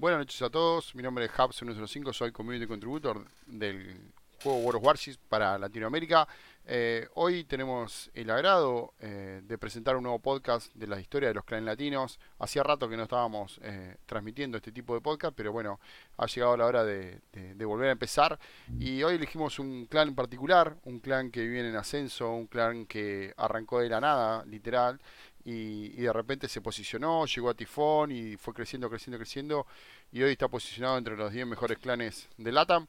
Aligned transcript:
Buenas 0.00 0.20
noches 0.20 0.40
a 0.40 0.48
todos, 0.48 0.94
mi 0.94 1.02
nombre 1.02 1.26
es 1.26 1.30
Hubs105, 1.30 2.14
soy 2.14 2.32
Community 2.32 2.66
Contributor 2.66 3.22
del 3.44 4.00
juego 4.42 4.60
World 4.60 4.78
of 4.78 4.84
Warships 4.86 5.18
para 5.28 5.58
Latinoamérica. 5.58 6.26
Eh, 6.66 7.06
hoy 7.14 7.44
tenemos 7.44 8.10
el 8.14 8.30
agrado 8.30 8.94
eh, 9.00 9.42
de 9.44 9.58
presentar 9.58 9.96
un 9.96 10.04
nuevo 10.04 10.18
podcast 10.18 10.72
de 10.74 10.86
la 10.86 10.98
historia 10.98 11.28
de 11.28 11.34
los 11.34 11.44
clanes 11.44 11.66
latinos. 11.66 12.18
Hacía 12.38 12.62
rato 12.62 12.88
que 12.88 12.96
no 12.96 13.02
estábamos 13.02 13.60
eh, 13.62 13.96
transmitiendo 14.06 14.56
este 14.56 14.72
tipo 14.72 14.94
de 14.94 15.02
podcast, 15.02 15.34
pero 15.36 15.52
bueno, 15.52 15.80
ha 16.16 16.26
llegado 16.26 16.56
la 16.56 16.64
hora 16.64 16.82
de, 16.82 17.20
de, 17.32 17.64
volver 17.66 17.90
a 17.90 17.92
empezar. 17.92 18.38
Y 18.78 19.02
hoy 19.02 19.16
elegimos 19.16 19.58
un 19.58 19.84
clan 19.84 20.08
en 20.08 20.14
particular, 20.14 20.76
un 20.84 21.00
clan 21.00 21.30
que 21.30 21.46
viene 21.46 21.68
en 21.68 21.76
ascenso, 21.76 22.32
un 22.32 22.46
clan 22.46 22.86
que 22.86 23.34
arrancó 23.36 23.80
de 23.80 23.90
la 23.90 24.00
nada, 24.00 24.46
literal, 24.46 24.98
y, 25.44 26.02
de 26.02 26.12
repente 26.12 26.48
se 26.48 26.60
posicionó, 26.60 27.24
llegó 27.26 27.50
a 27.50 27.54
Tifón 27.54 28.12
y 28.12 28.36
fue 28.36 28.54
creciendo, 28.54 28.88
creciendo, 28.90 29.18
creciendo 29.18 29.66
y 30.12 30.22
hoy 30.22 30.32
está 30.32 30.48
posicionado 30.48 30.98
entre 30.98 31.16
los 31.16 31.32
10 31.32 31.46
mejores 31.46 31.78
clanes 31.78 32.28
de 32.36 32.52
LATAM. 32.52 32.86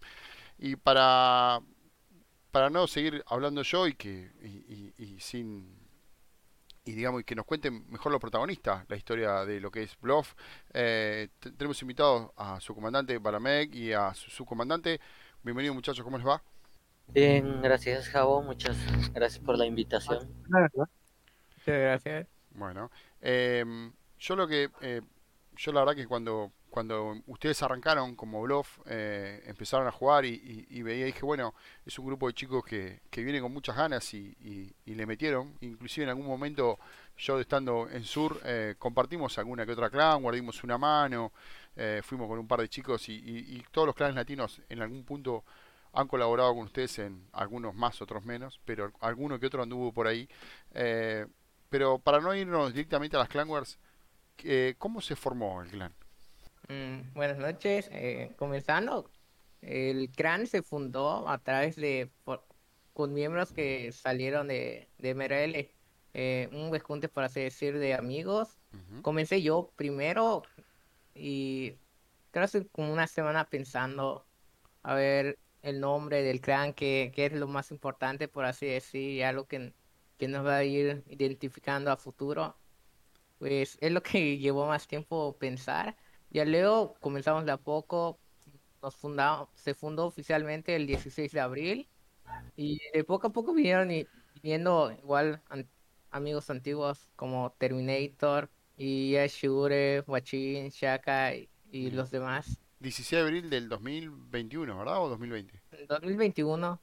Y 0.59 0.75
para, 0.75 1.61
para 2.52 2.70
no 2.70 2.88
seguir 2.88 3.23
hablando 3.27 3.63
yo 3.63 3.88
y 3.88 3.94
que 3.94 4.31
y, 4.98 5.20
sin 5.20 5.80
y 6.84 6.94
digamos 6.94 7.23
que 7.23 7.35
nos 7.35 7.45
cuenten 7.45 7.85
mejor 7.89 8.11
los 8.11 8.20
protagonistas 8.20 8.86
la 8.89 8.95
historia 8.95 9.45
de 9.45 9.59
lo 9.59 9.70
que 9.70 9.83
es 9.83 9.95
Bluff 10.02 10.33
eh, 10.73 11.30
tenemos 11.39 11.80
invitados 11.83 12.31
a 12.36 12.59
su 12.59 12.73
comandante 12.73 13.20
Balamec 13.20 13.75
y 13.75 13.94
a 13.94 14.16
su 14.16 14.31
subcomandante. 14.31 14.99
Bienvenidos 15.44 15.75
muchachos 15.75 16.03
cómo 16.03 16.17
les 16.17 16.25
va 16.25 16.41
bien 17.08 17.61
gracias 17.61 18.09
Javo 18.09 18.41
muchas 18.41 18.77
gracias 19.13 19.44
por 19.44 19.58
la 19.58 19.66
invitación. 19.66 20.27
Muchas 20.49 20.72
gracias 21.66 22.30
bueno, 22.53 22.91
em, 23.21 23.91
yo 24.19 24.35
lo 24.35 24.47
que, 24.47 24.69
eh, 24.81 25.01
yo 25.55 25.71
la 25.71 25.81
verdad 25.81 25.95
que 25.95 26.07
cuando, 26.07 26.51
cuando 26.69 27.15
ustedes 27.27 27.61
arrancaron 27.63 28.15
como 28.15 28.41
Bluff, 28.41 28.79
eh, 28.85 29.41
empezaron 29.45 29.87
a 29.87 29.91
jugar 29.91 30.25
y, 30.25 30.67
y, 30.69 30.81
veía, 30.83 31.05
dije, 31.05 31.21
bueno, 31.21 31.53
es 31.85 31.97
un 31.97 32.05
grupo 32.05 32.27
de 32.27 32.33
chicos 32.33 32.63
que, 32.63 33.02
que 33.09 33.23
viene 33.23 33.41
con 33.41 33.52
muchas 33.52 33.75
ganas 33.75 34.13
y, 34.13 34.35
y, 34.85 34.95
le 34.95 35.05
metieron, 35.05 35.55
inclusive 35.61 36.03
en 36.03 36.09
algún 36.09 36.27
momento 36.27 36.77
yo 37.17 37.39
estando 37.39 37.89
en 37.89 38.03
Sur, 38.03 38.39
eh, 38.45 38.75
compartimos 38.77 39.38
alguna 39.38 39.65
que 39.65 39.71
otra 39.71 39.89
clan, 39.89 40.21
guardimos 40.21 40.63
una 40.63 40.77
mano, 40.77 41.31
fuimos 42.03 42.27
con 42.27 42.38
un 42.38 42.47
par 42.47 42.59
de 42.59 42.69
chicos 42.69 43.08
y, 43.09 43.63
todos 43.71 43.88
los 43.88 43.95
clanes 43.95 44.15
latinos 44.15 44.61
en 44.69 44.81
algún 44.81 45.03
punto 45.03 45.43
han 45.93 46.08
colaborado 46.08 46.53
con 46.53 46.65
ustedes 46.65 46.99
en 46.99 47.27
algunos 47.33 47.73
más, 47.73 48.02
otros 48.02 48.23
menos, 48.23 48.59
pero 48.65 48.91
alguno 48.99 49.39
que 49.39 49.47
otro 49.47 49.63
anduvo 49.63 49.91
por 49.91 50.08
ahí. 50.08 50.30
Pero 51.72 52.00
para 52.00 52.19
no 52.19 52.36
irnos 52.36 52.73
directamente 52.73 53.16
a 53.16 53.19
las 53.19 53.30
Clan 53.30 53.50
Wars, 53.50 53.80
eh, 54.44 54.75
¿cómo 54.77 55.00
se 55.00 55.16
formó 55.16 55.61
el 55.61 55.69
clan? 55.69 55.94
Mm, 56.67 57.14
buenas 57.14 57.38
noches. 57.38 57.89
Eh, 57.94 58.33
comenzando, 58.38 59.09
el 59.61 60.09
clan 60.09 60.47
se 60.47 60.64
fundó 60.64 61.30
a 61.30 61.38
través 61.38 61.77
de 61.77 62.11
con 62.94 63.14
miembros 63.14 63.53
que 63.53 63.89
salieron 63.94 64.49
de, 64.49 64.89
de 64.97 65.16
MRL. 65.16 65.69
Eh, 66.14 66.49
un 66.52 66.72
descunte, 66.72 67.08
por 67.08 67.23
así 67.23 67.39
decir, 67.39 67.80
de 67.80 67.94
amigos. 67.94 68.58
Comencé 69.02 69.42
yo 69.42 69.72
primero 69.77 70.44
y 71.16 71.75
creo 72.31 72.49
que 72.49 72.67
como 72.67 72.92
una 72.92 73.08
semana 73.08 73.45
pensando 73.45 74.25
a 74.83 74.94
ver 74.94 75.39
el 75.61 75.80
nombre 75.80 76.22
del 76.22 76.42
clan, 76.42 76.73
que, 76.73 77.14
que 77.16 77.27
es 77.27 77.31
lo 77.31 77.47
más 77.47 77.72
importante, 77.72 78.27
por 78.27 78.44
así 78.44 78.66
decir, 78.66 79.23
algo 79.23 79.45
que 79.45 79.72
que 80.22 80.27
nos 80.27 80.45
va 80.45 80.58
a 80.58 80.64
ir 80.64 81.03
identificando 81.09 81.91
a 81.91 81.97
futuro, 81.97 82.55
pues 83.39 83.80
es 83.81 83.91
lo 83.91 84.03
que 84.03 84.38
llevó 84.38 84.67
más 84.67 84.88
tiempo 84.88 85.36
pensar. 85.39 85.97
Ya 86.30 86.45
luego 86.45 86.94
comenzamos 87.00 87.44
de 87.44 87.52
a 87.52 87.58
poco, 87.58 88.19
nos 88.83 88.95
fundamos, 88.95 89.49
se 89.55 89.73
fundó 89.73 90.05
oficialmente 90.05 90.75
el 90.75 90.86
16 90.86 91.31
de 91.31 91.39
abril 91.39 91.88
y 92.55 92.80
de 92.94 93.03
poco 93.03 93.27
a 93.27 93.30
poco 93.31 93.52
vinieron 93.52 93.89
y, 93.89 94.05
viniendo 94.44 94.92
igual 94.92 95.42
amigos 96.11 96.52
antiguos 96.52 97.09
como 97.15 97.55
Terminator 97.58 98.48
y 98.77 99.15
Ashure, 99.15 100.03
Wachin, 100.05 100.70
Shaka 100.70 101.33
y, 101.33 101.89
los 101.89 102.11
demás. 102.11 102.59
16 102.80 103.09
de 103.09 103.27
abril 103.27 103.49
del 103.49 103.70
2021, 103.70 104.77
¿verdad? 104.77 105.02
¿O 105.02 105.09
2020? 105.09 105.59
2021. 105.88 106.80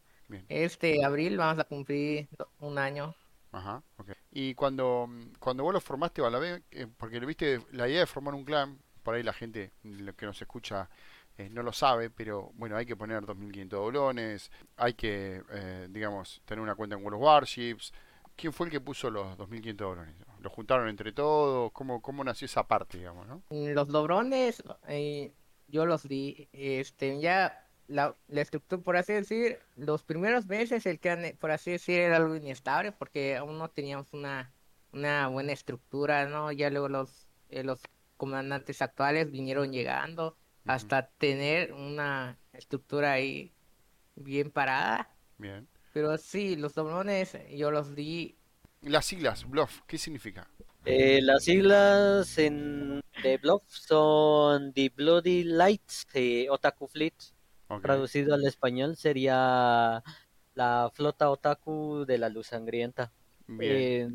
Este 0.49 1.05
abril 1.05 1.37
vamos 1.37 1.61
a 1.61 1.65
cumplir 1.65 2.29
un 2.59 2.79
año 2.79 3.15
Ajá, 3.59 3.83
Y 4.31 4.55
cuando, 4.55 5.09
cuando 5.41 5.65
vos 5.65 5.73
lo 5.73 5.81
formaste, 5.81 6.23
Balabé, 6.23 6.63
eh, 6.71 6.87
porque 6.97 7.19
viste 7.19 7.61
la 7.73 7.89
idea 7.89 8.01
de 8.01 8.07
formar 8.07 8.35
un 8.35 8.45
clan, 8.45 8.79
por 9.03 9.15
ahí 9.17 9.25
la 9.25 9.33
gente 9.33 9.73
que 10.17 10.27
nos 10.27 10.41
escucha 10.41 10.89
eh, 11.37 11.49
no 11.51 11.65
lo 11.65 11.73
sabe, 11.73 12.09
pero 12.09 12.53
bueno, 12.55 12.77
hay 12.77 12.87
que 12.87 12.95
poner 12.95 13.25
2.500 13.25 13.69
doblones, 13.69 14.53
hay 14.77 14.95
que, 14.95 15.43
eh, 15.51 15.89
digamos, 15.91 16.41
tener 16.45 16.63
una 16.63 16.77
cuenta 16.77 16.95
en 16.95 17.03
World 17.03 17.17
of 17.21 17.27
Warships. 17.27 17.93
¿Quién 18.37 18.53
fue 18.53 18.67
el 18.69 18.71
que 18.71 18.81
puso 18.81 19.11
los 19.11 19.37
2.500 19.37 19.75
doblones? 19.77 20.15
¿Los 20.39 20.53
juntaron 20.53 20.89
entre 20.89 21.13
todos? 21.13 21.73
¿Cómo, 21.73 22.01
¿Cómo 22.01 22.23
nació 22.23 22.45
esa 22.45 22.63
parte, 22.69 22.99
digamos, 22.99 23.27
no? 23.27 23.43
Los 23.51 23.89
doblones, 23.89 24.63
yo 25.67 25.85
los 25.85 26.05
di, 26.05 26.49
este, 26.53 27.19
ya 27.19 27.68
la, 27.89 28.15
la, 28.29 28.41
estructura, 28.41 28.83
por 28.83 28.97
así 28.97 29.15
decir, 29.15 29.59
los 29.77 30.05
primeros 30.05 30.47
meses 30.47 30.87
el 30.87 31.01
que, 31.01 31.37
por 31.41 31.51
así 31.51 31.73
decir, 31.73 32.01
era 32.01 32.17
algo 32.17 32.37
inestable 32.37 32.93
porque 32.93 33.37
aún 33.37 33.59
no 33.59 33.71
teníamos 33.71 34.13
una, 34.13 34.53
una 34.93 35.29
buena 35.29 35.53
estructura, 35.53 36.27
¿no? 36.27 36.53
Ya 36.53 36.71
luego 36.71 36.89
los, 36.89 37.27
eh, 37.49 37.65
los 37.65 37.81
comandantes 38.17 38.83
actuales 38.83 39.31
vinieron 39.31 39.73
llegando 39.73 40.37
hasta 40.67 41.09
tener 41.09 41.73
una 41.73 42.39
estructura 42.53 43.13
ahí 43.13 43.53
bien 44.15 44.51
parada. 44.51 45.11
Bien. 45.39 45.67
Pero 45.95 46.19
sí, 46.19 46.57
los 46.57 46.75
doblones 46.75 47.37
yo 47.51 47.71
los 47.71 47.95
di. 47.95 48.37
Las 48.83 49.07
siglas, 49.07 49.49
Bluff, 49.49 49.81
¿qué 49.87 49.97
significa? 49.99 50.49
Eh, 50.85 51.21
las 51.23 51.45
siglas 51.45 52.39
en, 52.39 53.01
de 53.23 53.39
Bluff 53.39 53.63
son 53.69 54.73
The 54.73 54.91
Bloody 54.95 55.45
Lights, 55.45 56.07
eh, 56.15 56.47
Otaku 56.51 56.87
Fleet, 56.87 57.15
Traducido 57.83 58.35
al 58.35 58.47
español 58.47 58.97
sería 58.97 60.03
la 60.55 60.91
flota 60.93 61.31
otaku 61.31 62.05
de 62.07 62.19
la 62.19 62.29
luz 62.29 62.49
sangrienta. 62.49 63.13
Eh, 63.61 64.09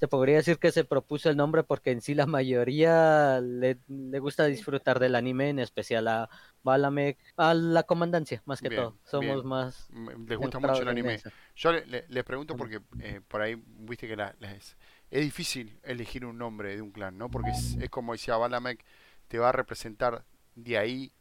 se 0.00 0.08
podría 0.08 0.36
decir 0.36 0.58
que 0.58 0.72
se 0.72 0.84
propuso 0.84 1.30
el 1.30 1.36
nombre 1.36 1.62
porque 1.62 1.90
en 1.90 2.00
sí 2.00 2.14
la 2.14 2.26
mayoría 2.26 3.40
le, 3.40 3.78
gusta 4.18 4.46
disfrutar 4.46 4.98
del 4.98 5.14
anime, 5.14 5.50
en 5.50 5.60
especial 5.60 6.08
a 6.08 6.28
Balamec, 6.62 7.18
a 7.36 7.54
la 7.54 7.84
comandancia, 7.84 8.42
más 8.44 8.60
que 8.60 8.70
todo. 8.70 8.98
Somos 9.04 9.44
más. 9.44 9.88
Les 10.26 10.36
gusta 10.36 10.58
mucho 10.58 10.82
el 10.82 10.88
anime. 10.88 11.20
Yo 11.54 11.72
les 11.72 12.24
pregunto 12.24 12.56
porque 12.56 12.80
eh, 13.00 13.20
por 13.26 13.40
ahí 13.40 13.62
viste 13.66 14.08
que 14.08 14.16
es, 14.56 14.76
difícil 15.10 15.78
elegir 15.84 16.24
un 16.26 16.38
nombre 16.38 16.74
de 16.74 16.82
un 16.82 16.90
clan, 16.90 17.16
¿no? 17.16 17.30
Porque 17.30 17.50
es, 17.50 17.76
es 17.80 17.88
como 17.88 18.12
decía 18.12 18.36
Balamec, 18.36 18.84
te 19.28 19.38
va 19.38 19.50
a 19.50 19.52
representar 19.52 20.24
de 20.56 20.76
ahí 20.76 21.12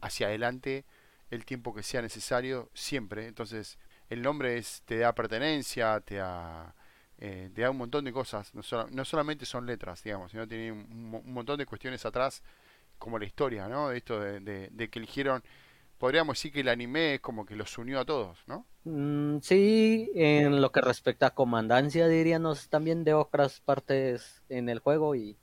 hacia 0.00 0.26
adelante 0.26 0.84
el 1.30 1.44
tiempo 1.44 1.74
que 1.74 1.82
sea 1.82 2.02
necesario 2.02 2.70
siempre. 2.74 3.26
Entonces, 3.26 3.78
el 4.08 4.22
nombre 4.22 4.56
es, 4.56 4.82
te 4.84 4.98
da 4.98 5.14
pertenencia, 5.14 6.00
te 6.00 6.16
da, 6.16 6.74
eh, 7.18 7.50
te 7.54 7.62
da 7.62 7.70
un 7.70 7.78
montón 7.78 8.04
de 8.04 8.12
cosas. 8.12 8.54
No, 8.54 8.62
no, 8.90 9.04
solamente 9.04 9.44
son 9.44 9.66
letras, 9.66 10.02
digamos, 10.02 10.30
sino 10.30 10.46
tiene 10.46 10.72
un, 10.72 11.32
montón 11.32 11.58
de 11.58 11.66
cuestiones 11.66 12.04
atrás, 12.06 12.42
como 12.98 13.18
la 13.18 13.26
historia, 13.26 13.68
¿no? 13.68 13.90
De 13.90 13.98
esto 13.98 14.20
de, 14.20 14.70
de, 14.70 14.88
que 14.88 14.98
eligieron. 14.98 15.42
Podríamos 15.98 16.36
decir 16.36 16.52
que 16.52 16.60
el 16.60 16.68
anime 16.68 17.14
es 17.14 17.20
como 17.20 17.44
que 17.44 17.56
los 17.56 17.76
unió 17.76 17.98
a 17.98 18.04
todos, 18.04 18.38
¿no? 18.46 18.66
Mm, 18.84 19.40
sí, 19.42 20.10
en 20.14 20.60
lo 20.60 20.70
que 20.70 20.80
respecta 20.80 21.26
a 21.26 21.34
comandancia, 21.34 22.06
diríamos 22.06 22.68
también 22.68 23.02
de 23.02 23.14
otras 23.14 23.60
partes 23.60 24.42
en 24.48 24.68
el 24.68 24.78
juego 24.78 25.16
y 25.16 25.36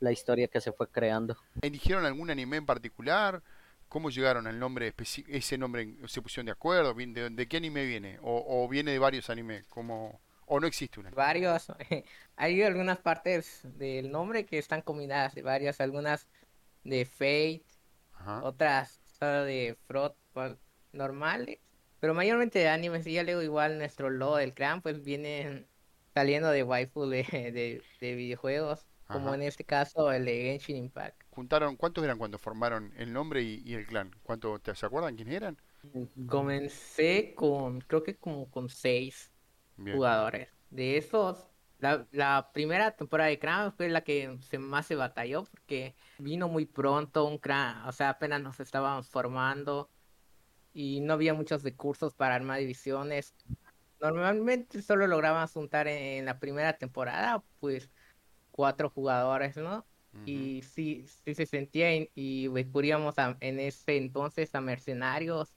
la 0.00 0.12
historia 0.12 0.48
que 0.48 0.60
se 0.60 0.72
fue 0.72 0.88
creando. 0.88 1.36
¿Eligieron 1.62 2.04
algún 2.04 2.30
anime 2.30 2.58
en 2.58 2.66
particular? 2.66 3.42
¿Cómo 3.94 4.10
llegaron 4.10 4.48
al 4.48 4.58
nombre, 4.58 4.92
ese 5.28 5.56
nombre, 5.56 5.94
se 6.08 6.20
pusieron 6.20 6.46
de 6.46 6.50
acuerdo? 6.50 6.94
¿De, 6.94 7.30
de 7.30 7.46
qué 7.46 7.58
anime 7.58 7.86
viene? 7.86 8.18
¿O, 8.22 8.66
viene 8.68 8.90
de 8.90 8.98
varios 8.98 9.30
animes? 9.30 9.68
¿Cómo, 9.68 10.20
¿O 10.46 10.58
no 10.58 10.66
existe 10.66 10.98
una? 10.98 11.10
Varios. 11.10 11.72
Hay 12.36 12.60
algunas 12.64 12.98
partes 12.98 13.60
del 13.62 14.10
nombre 14.10 14.46
que 14.46 14.58
están 14.58 14.82
combinadas 14.82 15.36
de 15.36 15.42
varias, 15.42 15.80
algunas 15.80 16.26
de 16.82 17.04
Fate, 17.04 17.62
otras 18.42 19.00
solo 19.16 19.44
de 19.44 19.76
Frot 19.86 20.16
pues, 20.32 20.56
normales, 20.90 21.60
pero 22.00 22.14
mayormente 22.14 22.58
de 22.58 22.70
animes. 22.70 23.06
Y 23.06 23.12
ya 23.12 23.22
luego 23.22 23.42
igual 23.42 23.78
nuestro 23.78 24.10
logo 24.10 24.38
del 24.38 24.54
clan 24.54 24.82
pues 24.82 25.04
vienen 25.04 25.68
saliendo 26.14 26.50
de 26.50 26.64
waifu 26.64 27.06
de, 27.06 27.22
de 28.00 28.14
videojuegos, 28.16 28.86
como 29.06 29.34
en 29.34 29.42
este 29.42 29.62
caso 29.62 30.10
el 30.10 30.24
de 30.24 30.42
Genshin 30.42 30.78
Impact 30.78 31.23
juntaron, 31.34 31.76
¿cuántos 31.76 32.04
eran 32.04 32.18
cuando 32.18 32.38
formaron 32.38 32.92
el 32.96 33.12
nombre 33.12 33.42
y, 33.42 33.74
el 33.74 33.86
clan? 33.86 34.10
¿Cuánto, 34.22 34.58
te, 34.58 34.74
¿Se 34.74 34.86
acuerdan 34.86 35.16
quiénes 35.16 35.34
eran? 35.34 35.58
Comencé 36.28 37.34
con, 37.34 37.80
creo 37.80 38.02
que 38.02 38.16
como 38.16 38.50
con 38.50 38.68
seis 38.68 39.30
jugadores. 39.76 40.48
De 40.70 40.96
esos, 40.96 41.46
la, 41.78 42.06
la, 42.12 42.50
primera 42.52 42.92
temporada 42.92 43.28
de 43.28 43.38
Cran 43.38 43.72
fue 43.72 43.88
la 43.88 44.02
que 44.02 44.38
se 44.40 44.58
más 44.58 44.86
se 44.86 44.96
batalló 44.96 45.44
porque 45.44 45.94
vino 46.18 46.48
muy 46.48 46.64
pronto 46.64 47.26
un 47.26 47.38
Cran, 47.38 47.86
o 47.86 47.92
sea, 47.92 48.10
apenas 48.10 48.40
nos 48.40 48.60
estábamos 48.60 49.08
formando 49.08 49.90
y 50.74 51.00
no 51.00 51.14
había 51.14 51.32
muchos 51.32 51.62
recursos 51.62 52.14
para 52.14 52.34
armar 52.34 52.58
divisiones. 52.58 53.34
Normalmente 54.00 54.82
solo 54.82 55.06
lográbamos 55.06 55.52
juntar 55.52 55.88
en, 55.88 56.26
la 56.26 56.38
primera 56.38 56.76
temporada, 56.76 57.42
pues, 57.60 57.90
cuatro 58.50 58.90
jugadores, 58.90 59.56
¿no? 59.56 59.86
Y 60.26 60.62
sí, 60.62 61.04
sí 61.24 61.34
se 61.34 61.46
sentía 61.46 61.88
y, 62.14 62.48
recurríamos 62.48 63.14
en 63.40 63.60
ese 63.60 63.96
entonces 63.96 64.54
a 64.54 64.60
mercenarios 64.60 65.54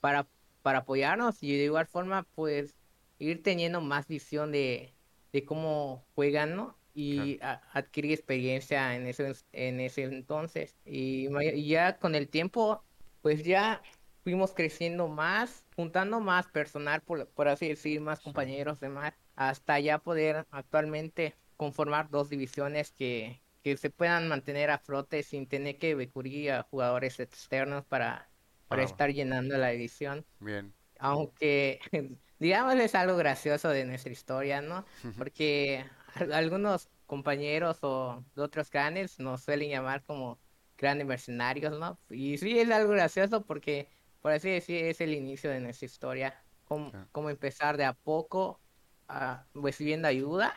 para, 0.00 0.26
para 0.62 0.80
apoyarnos 0.80 1.42
y 1.42 1.56
de 1.56 1.64
igual 1.64 1.86
forma, 1.86 2.26
pues, 2.34 2.74
ir 3.18 3.42
teniendo 3.42 3.80
más 3.80 4.06
visión 4.08 4.52
de, 4.52 4.92
de 5.32 5.44
cómo 5.44 6.04
juegan, 6.14 6.56
¿no? 6.56 6.76
Y 6.94 7.38
adquirir 7.72 8.12
experiencia 8.12 8.96
en 8.96 9.06
ese, 9.06 9.32
en 9.52 9.78
ese 9.78 10.02
entonces. 10.02 10.74
Y, 10.84 11.28
ya 11.64 11.96
con 11.98 12.16
el 12.16 12.28
tiempo, 12.28 12.82
pues 13.22 13.44
ya 13.44 13.82
fuimos 14.24 14.52
creciendo 14.52 15.06
más, 15.06 15.64
juntando 15.76 16.18
más 16.18 16.48
personal, 16.48 17.00
por, 17.02 17.28
por 17.28 17.46
así 17.46 17.68
decir, 17.68 18.00
más 18.00 18.20
compañeros, 18.20 18.80
demás, 18.80 19.14
hasta 19.36 19.78
ya 19.78 19.98
poder 19.98 20.44
actualmente 20.50 21.36
conformar 21.56 22.10
dos 22.10 22.30
divisiones 22.30 22.90
que, 22.90 23.40
que 23.62 23.76
se 23.76 23.90
puedan 23.90 24.28
mantener 24.28 24.70
a 24.70 24.78
flote 24.78 25.22
sin 25.22 25.46
tener 25.46 25.78
que 25.78 25.94
recurrir 25.94 26.52
a 26.52 26.62
jugadores 26.62 27.20
externos 27.20 27.84
para, 27.84 28.30
para 28.68 28.82
estar 28.82 29.12
llenando 29.12 29.56
la 29.56 29.68
división. 29.68 30.24
Bien. 30.40 30.74
Aunque 30.98 31.80
digamos, 32.38 32.74
es 32.76 32.94
algo 32.94 33.16
gracioso 33.16 33.68
de 33.68 33.84
nuestra 33.84 34.12
historia, 34.12 34.60
¿no? 34.60 34.84
Porque 35.16 35.84
algunos 36.32 36.88
compañeros 37.06 37.78
o 37.82 38.24
de 38.34 38.42
otros 38.42 38.70
clanes 38.70 39.18
nos 39.18 39.42
suelen 39.42 39.70
llamar 39.70 40.02
como 40.04 40.38
grandes 40.76 41.06
mercenarios, 41.06 41.78
¿no? 41.78 41.98
Y 42.10 42.38
sí 42.38 42.58
es 42.58 42.70
algo 42.70 42.92
gracioso 42.92 43.44
porque, 43.44 43.88
por 44.20 44.32
así 44.32 44.50
decir, 44.50 44.84
es 44.84 45.00
el 45.00 45.14
inicio 45.14 45.50
de 45.50 45.60
nuestra 45.60 45.86
historia. 45.86 46.44
Como, 46.64 47.30
empezar 47.30 47.78
de 47.78 47.86
a 47.86 47.94
poco 47.94 48.60
a, 49.08 49.46
recibiendo 49.54 50.06
ayuda 50.06 50.54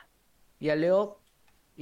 y 0.60 0.70
luego 0.76 1.21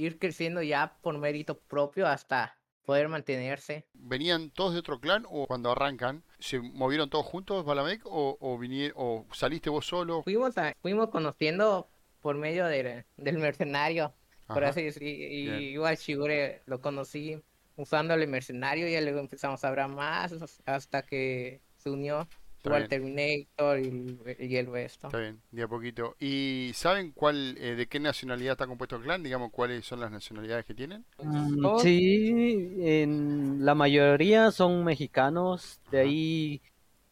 ir 0.00 0.18
creciendo 0.18 0.62
ya 0.62 0.96
por 1.02 1.16
mérito 1.18 1.58
propio 1.58 2.06
hasta 2.06 2.56
poder 2.84 3.08
mantenerse. 3.08 3.86
¿Venían 3.92 4.50
todos 4.50 4.72
de 4.72 4.80
otro 4.80 5.00
clan 5.00 5.24
o 5.28 5.46
cuando 5.46 5.70
arrancan 5.70 6.24
se 6.38 6.58
movieron 6.58 7.10
todos 7.10 7.26
juntos, 7.26 7.64
Balamec, 7.64 8.04
o, 8.06 8.36
o, 8.40 8.58
o 8.94 9.26
saliste 9.32 9.70
vos 9.70 9.86
solo? 9.86 10.22
Fuimos, 10.22 10.54
fuimos 10.80 11.10
conociendo 11.10 11.88
por 12.20 12.36
medio 12.36 12.66
del 12.66 13.04
mercenario, 13.38 14.14
por 14.46 14.64
así 14.64 14.82
decir, 14.82 15.02
y 15.02 15.48
igual 15.72 15.96
Shigure 15.96 16.62
lo 16.66 16.80
conocí 16.80 17.40
usando 17.76 18.14
el 18.14 18.26
mercenario 18.28 18.88
y 18.88 19.00
luego 19.00 19.20
empezamos 19.20 19.64
a 19.64 19.68
hablar 19.68 19.88
más 19.88 20.60
hasta 20.66 21.02
que 21.02 21.62
se 21.76 21.90
unió 21.90 22.28
Igual 22.62 22.88
Terminator 22.88 23.78
y, 23.78 24.56
el 24.56 24.66
resto. 24.66 25.06
Está 25.06 25.18
bien, 25.18 25.40
de 25.50 25.62
a 25.62 25.68
poquito. 25.68 26.14
¿Y 26.18 26.72
saben 26.74 27.12
cuál, 27.12 27.56
eh, 27.58 27.74
de 27.74 27.86
qué 27.86 28.00
nacionalidad 28.00 28.52
está 28.52 28.66
compuesto 28.66 28.96
el 28.96 29.02
clan? 29.02 29.22
Digamos, 29.22 29.50
¿cuáles 29.50 29.84
son 29.86 30.00
las 30.00 30.10
nacionalidades 30.10 30.66
que 30.66 30.74
tienen? 30.74 31.04
Mm, 31.22 31.78
sí, 31.78 32.76
en 32.80 33.64
la 33.64 33.74
mayoría 33.74 34.50
son 34.50 34.84
mexicanos. 34.84 35.80
De 35.90 36.00
ahí 36.00 36.62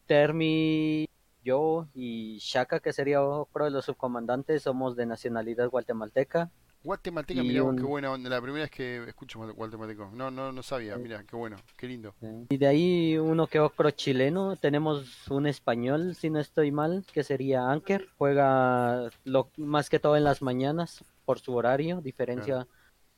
Termi, 0.06 1.08
yo 1.42 1.88
y 1.94 2.38
Shaka, 2.40 2.80
que 2.80 2.92
sería 2.92 3.22
otro 3.22 3.64
de 3.64 3.70
los 3.70 3.86
subcomandantes, 3.86 4.62
somos 4.62 4.96
de 4.96 5.06
nacionalidad 5.06 5.70
guatemalteca. 5.70 6.50
Guatemalteca, 6.88 7.42
mira, 7.42 7.62
qué 7.76 7.82
buena 7.82 8.10
onda. 8.10 8.30
La 8.30 8.40
primera 8.40 8.62
vez 8.62 8.70
que 8.70 9.04
escucho 9.06 9.40
guatemalteco. 9.52 10.10
No, 10.14 10.30
no, 10.30 10.52
no 10.52 10.62
sabía, 10.62 10.96
mira, 10.96 11.22
qué 11.22 11.36
bueno, 11.36 11.58
qué 11.76 11.86
lindo. 11.86 12.14
Y 12.48 12.56
de 12.56 12.66
ahí 12.66 13.18
uno 13.18 13.46
que 13.46 13.60
otro 13.60 13.90
chileno. 13.90 14.56
Tenemos 14.56 15.28
un 15.28 15.46
español, 15.46 16.14
si 16.14 16.30
no 16.30 16.40
estoy 16.40 16.72
mal, 16.72 17.04
que 17.12 17.24
sería 17.24 17.70
Anker. 17.70 18.08
Juega 18.16 19.10
lo, 19.24 19.50
más 19.58 19.90
que 19.90 19.98
todo 19.98 20.16
en 20.16 20.24
las 20.24 20.40
mañanas 20.40 21.04
por 21.26 21.40
su 21.40 21.54
horario, 21.54 22.00
diferencia 22.00 22.66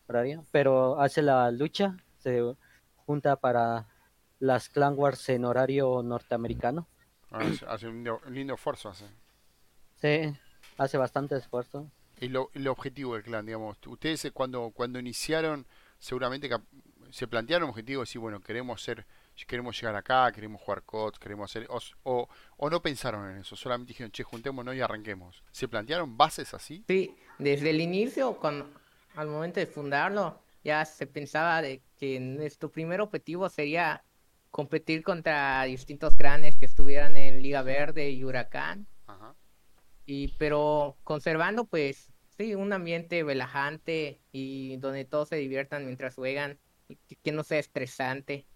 horaria. 0.09 0.43
Pero 0.51 1.01
hace 1.01 1.23
la 1.23 1.49
lucha, 1.53 1.97
se 2.19 2.43
junta 3.07 3.37
para 3.37 3.87
las 4.41 4.69
Clan 4.69 4.95
Wars 4.97 5.29
en 5.29 5.45
horario 5.45 6.03
norteamericano. 6.03 6.89
Ah, 7.31 7.49
hace, 7.69 7.87
un 7.87 7.95
lindo, 7.95 8.21
lindo 8.31 8.55
esfuerzo, 8.55 8.89
hace. 8.89 9.05
Sí, 9.95 10.37
hace 10.77 10.99
bastante 10.99 11.37
esfuerzo 11.37 11.89
el, 12.21 12.39
el 12.55 12.69
objetivo 12.69 13.15
del 13.15 13.25
clan, 13.25 13.47
digamos. 13.47 13.79
Ustedes 13.87 14.25
eh, 14.27 14.31
cuando, 14.31 14.71
cuando 14.71 14.99
iniciaron, 14.99 15.67
seguramente 15.99 16.49
se 17.11 17.27
plantearon 17.27 17.71
objetivos, 17.71 18.09
decir, 18.09 18.21
bueno, 18.21 18.41
queremos 18.41 18.83
ser, 18.83 19.07
queremos 19.47 19.79
llegar 19.81 19.97
acá, 19.97 20.31
queremos 20.33 20.61
jugar 20.61 20.83
COD, 20.83 21.15
queremos 21.15 21.51
hacer, 21.51 21.67
o, 22.05 22.29
o, 22.57 22.71
no 22.71 22.83
pensaron 22.83 23.31
en 23.31 23.39
eso, 23.39 23.57
solamente 23.57 23.89
dijeron, 23.89 24.13
che, 24.13 24.23
juntémonos 24.23 24.75
y 24.75 24.81
arranquemos. 24.81 25.43
¿Se 25.51 25.67
plantearon 25.67 26.17
bases 26.17 26.55
así? 26.55 26.85
Sí, 26.87 27.17
desde 27.39 27.71
el 27.71 27.81
inicio, 27.81 28.37
cuando, 28.37 28.71
al 29.17 29.29
momento 29.29 29.61
de 29.61 29.67
fundarlo, 29.67 30.41
ya 30.63 30.85
se 30.85 31.07
pensaba 31.07 31.63
de 31.63 31.83
que 31.97 32.21
nuestro 32.21 32.71
primer 32.71 33.01
objetivo 33.01 33.49
sería 33.49 34.05
competir 34.51 35.03
contra 35.03 35.63
distintos 35.65 36.17
clanes 36.17 36.57
que 36.57 36.67
estuvieran 36.67 37.17
en 37.17 37.43
Liga 37.43 37.63
Verde 37.63 38.11
y 38.11 38.25
Huracán. 38.25 38.87
Ajá. 39.07 39.35
Y, 40.07 40.29
pero 40.39 40.97
conservando 41.05 41.65
pues 41.65 42.10
sí, 42.41 42.55
un 42.55 42.73
ambiente 42.73 43.23
relajante 43.23 44.19
y 44.33 44.79
donde 44.79 45.05
todos 45.05 45.29
se 45.29 45.37
diviertan 45.37 45.85
mientras 45.85 46.15
juegan, 46.15 46.59
y 46.89 46.97
que, 47.17 47.33
no 47.33 47.45
sea 47.45 47.59
estresante. 47.59 48.47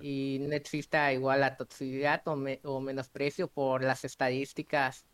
Y 0.00 0.38
no 0.40 0.54
exista 0.54 1.12
igual 1.12 1.40
la 1.40 1.56
toxicidad 1.56 2.22
o, 2.26 2.80
menosprecio 2.80 3.48
por 3.48 3.82
las 3.82 4.04
estadísticas, 4.04 5.06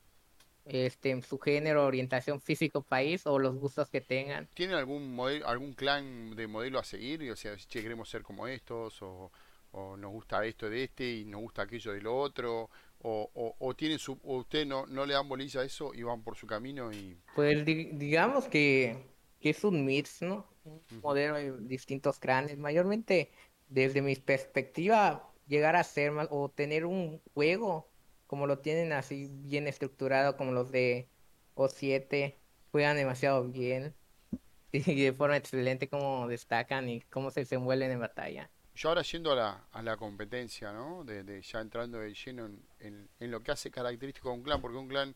este, 0.65 1.23
su 1.23 1.39
género, 1.39 1.87
orientación 1.87 2.41
físico, 2.41 2.83
país 2.83 3.27
o 3.27 3.39
los 3.39 3.55
gustos 3.55 3.89
que 3.89 4.01
tengan. 4.01 4.49
¿Tienen 4.55 4.77
algún 4.77 5.15
modelo, 5.15 5.47
algún 5.47 5.75
clan 5.75 6.35
de 6.35 6.47
modelo 6.49 6.81
a 6.81 6.85
seguir? 6.85 7.31
O 7.31 7.37
sea, 7.37 7.57
si 7.57 7.67
queremos 7.67 8.09
ser 8.09 8.23
como 8.23 8.49
estos 8.49 9.01
o, 9.01 9.31
o 9.71 9.97
nos 9.97 10.11
gusta 10.11 10.45
esto 10.45 10.69
de 10.69 10.85
este 10.85 11.09
y 11.09 11.25
nos 11.25 11.41
gusta 11.41 11.63
aquello 11.63 11.93
de 11.93 12.03
lo 12.03 12.19
otro 12.19 12.69
o, 13.07 13.55
o, 13.59 13.75
tienen 13.75 13.99
su, 13.99 14.19
o 14.25 14.39
usted 14.39 14.67
no, 14.67 14.87
no 14.87 15.05
le 15.05 15.13
dan 15.13 15.29
bolilla 15.29 15.61
a 15.61 15.65
eso 15.65 15.93
y 15.93 16.03
van 16.03 16.23
por 16.23 16.37
su 16.37 16.47
camino 16.47 16.91
y 16.91 17.19
pues 17.35 17.65
digamos 17.65 18.47
que, 18.47 19.13
es 19.41 19.63
un 19.63 19.85
mix 19.85 20.23
no 20.23 20.47
un 20.65 20.83
modelo 21.03 21.37
de 21.37 21.53
distintos 21.69 22.19
cranes 22.19 22.57
mayormente 22.57 23.31
desde 23.69 24.01
mi 24.01 24.17
perspectiva 24.17 25.31
llegar 25.47 25.77
a 25.77 25.85
ser 25.85 26.13
o 26.31 26.49
tener 26.49 26.87
un 26.87 27.21
juego 27.35 27.91
como 28.27 28.47
lo 28.47 28.61
tienen 28.61 28.93
así 28.93 29.29
bien 29.31 29.67
estructurado 29.67 30.39
como 30.39 30.53
los 30.53 30.73
de 30.73 31.11
O7 31.57 32.37
juegan 32.73 32.97
demasiado 32.97 33.47
bien 33.47 33.95
y 34.73 35.03
de 35.05 35.13
forma 35.13 35.37
excelente 35.37 35.91
como 35.91 36.27
destacan 36.27 36.89
y 36.89 37.03
cómo 37.03 37.31
se 37.31 37.41
desenvuelven 37.41 37.91
en 37.91 38.01
batalla 38.01 38.51
yo 38.75 38.89
ahora 38.89 39.03
yendo 39.03 39.33
a 39.33 39.37
la, 39.37 39.65
a 39.73 39.83
la 39.83 39.97
competencia, 39.97 40.73
¿no? 40.73 41.05
De, 41.05 41.41
ya 41.43 41.61
entrando 41.61 41.99
de 41.99 42.13
lleno 42.13 42.47
en, 42.81 43.09
en, 43.21 43.31
lo 43.31 43.43
que 43.43 43.53
hace 43.53 43.71
característico 43.71 44.31
a 44.31 44.33
un 44.33 44.43
clan, 44.43 44.61
porque 44.61 44.77
un 44.77 44.89
clan, 44.89 45.15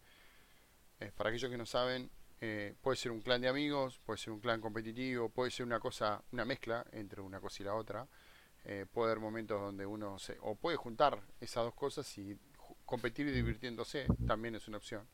eh, 1.00 1.10
para 1.16 1.30
aquellos 1.30 1.50
que 1.50 1.58
no 1.58 1.66
saben, 1.66 2.08
eh, 2.40 2.76
puede 2.80 2.96
ser 2.96 3.10
un 3.10 3.20
clan 3.20 3.40
de 3.40 3.48
amigos, 3.48 3.98
puede 4.04 4.18
ser 4.18 4.32
un 4.32 4.40
clan 4.40 4.60
competitivo, 4.60 5.28
puede 5.28 5.50
ser 5.50 5.66
una 5.66 5.80
cosa, 5.80 6.22
una 6.30 6.44
mezcla 6.44 6.86
entre 6.92 7.20
una 7.20 7.40
cosa 7.40 7.62
y 7.62 7.66
la 7.66 7.74
otra. 7.74 8.06
Eh, 8.64 8.86
puede 8.92 9.10
haber 9.10 9.20
momentos 9.20 9.60
donde 9.60 9.84
uno 9.86 10.18
se, 10.18 10.36
o 10.42 10.54
puede 10.54 10.76
juntar 10.76 11.20
esas 11.40 11.64
dos 11.64 11.74
cosas 11.74 12.18
y 12.18 12.36
competir 12.84 13.26
y 13.26 13.32
divirtiéndose, 13.32 14.06
también 14.26 14.54
es 14.54 14.68
una 14.68 14.76
opción. 14.76 15.08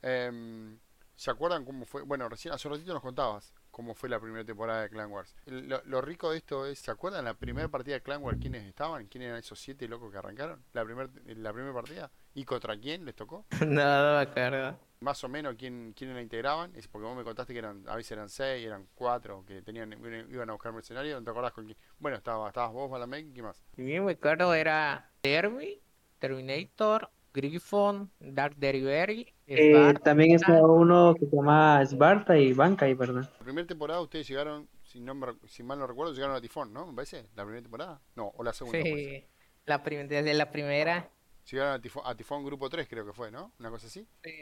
Em, 0.00 0.78
¿Se 1.16 1.30
acuerdan 1.30 1.64
cómo 1.64 1.84
fue? 1.84 2.02
Bueno, 2.02 2.28
recién 2.28 2.54
hace 2.54 2.68
un 2.68 2.74
ratito 2.74 2.94
nos 2.94 3.02
contabas 3.02 3.52
cómo 3.78 3.94
fue 3.94 4.08
la 4.08 4.18
primera 4.18 4.44
temporada 4.44 4.82
de 4.82 4.88
Clan 4.90 5.08
Wars. 5.08 5.36
Lo, 5.46 6.00
rico 6.00 6.32
de 6.32 6.38
esto 6.38 6.66
es, 6.66 6.80
¿se 6.80 6.90
acuerdan 6.90 7.24
la 7.24 7.34
primera 7.34 7.68
partida 7.68 7.94
de 7.94 8.02
Clan 8.02 8.20
Wars 8.20 8.36
quiénes 8.40 8.64
estaban? 8.64 9.06
¿Quiénes 9.06 9.28
eran 9.28 9.38
esos 9.38 9.60
siete 9.60 9.86
locos 9.86 10.10
que 10.10 10.18
arrancaron? 10.18 10.64
La 10.72 10.84
primera 10.84 11.08
la 11.26 11.52
primera 11.52 11.72
partida. 11.72 12.10
¿Y 12.34 12.44
contra 12.44 12.76
quién 12.76 13.04
les 13.04 13.14
tocó? 13.14 13.46
no, 13.60 13.66
no 13.66 14.18
acuerdo. 14.18 14.76
Más 14.98 15.22
o 15.22 15.28
menos 15.28 15.54
quién, 15.56 15.92
quiénes 15.96 16.16
la 16.16 16.22
integraban. 16.22 16.74
Es 16.74 16.88
porque 16.88 17.06
vos 17.06 17.16
me 17.16 17.22
contaste 17.22 17.52
que 17.52 17.60
eran, 17.60 17.84
a 17.86 17.94
veces 17.94 18.10
eran 18.10 18.28
seis, 18.28 18.66
eran 18.66 18.88
cuatro, 18.96 19.44
que 19.46 19.62
tenían, 19.62 19.92
iban 20.28 20.50
a 20.50 20.54
buscar 20.54 20.72
mercenarios. 20.72 21.20
¿No 21.20 21.24
te 21.24 21.30
acordás 21.30 21.52
con 21.52 21.66
quién? 21.66 21.78
Bueno, 22.00 22.16
estaba, 22.16 22.48
estabas 22.48 22.72
vos, 22.72 22.90
Balamec, 22.90 23.32
¿qué 23.32 23.44
más? 23.44 23.62
Si 23.76 23.82
bien 23.82 24.04
me 24.04 24.10
acuerdo 24.10 24.54
era 24.54 25.08
Terry, 25.20 25.80
Terminator, 26.18 27.10
Griffon, 27.32 28.10
Dark 28.20 28.56
Delivery. 28.56 29.32
Eh, 29.46 29.94
también 30.02 30.34
está 30.34 30.62
uno 30.62 31.14
que 31.18 31.26
se 31.26 31.36
llama 31.36 31.82
Sparta 31.84 32.36
y 32.36 32.52
Bankai, 32.52 32.94
¿verdad? 32.94 33.30
La 33.38 33.44
primera 33.44 33.66
temporada 33.66 34.00
ustedes 34.00 34.28
llegaron, 34.28 34.68
si, 34.82 35.00
no 35.00 35.14
si 35.46 35.62
mal 35.62 35.78
no 35.78 35.86
recuerdo, 35.86 36.12
llegaron 36.12 36.36
a 36.36 36.40
Tifón, 36.40 36.72
¿no? 36.72 36.86
¿Me 36.86 36.94
parece? 36.94 37.28
¿La 37.34 37.44
primera 37.44 37.62
temporada? 37.62 38.00
No, 38.14 38.32
o 38.36 38.42
la 38.42 38.52
segunda. 38.52 38.82
Sí, 38.82 39.24
la 39.66 39.78
desde 39.78 40.34
la 40.34 40.50
primera. 40.50 41.10
Llegaron 41.50 41.80
a 42.04 42.16
Tifón, 42.16 42.44
Grupo 42.44 42.68
3 42.68 42.86
creo 42.88 43.06
que 43.06 43.12
fue, 43.12 43.30
¿no? 43.30 43.52
Una 43.58 43.70
cosa 43.70 43.86
así. 43.86 44.06
Sí. 44.22 44.32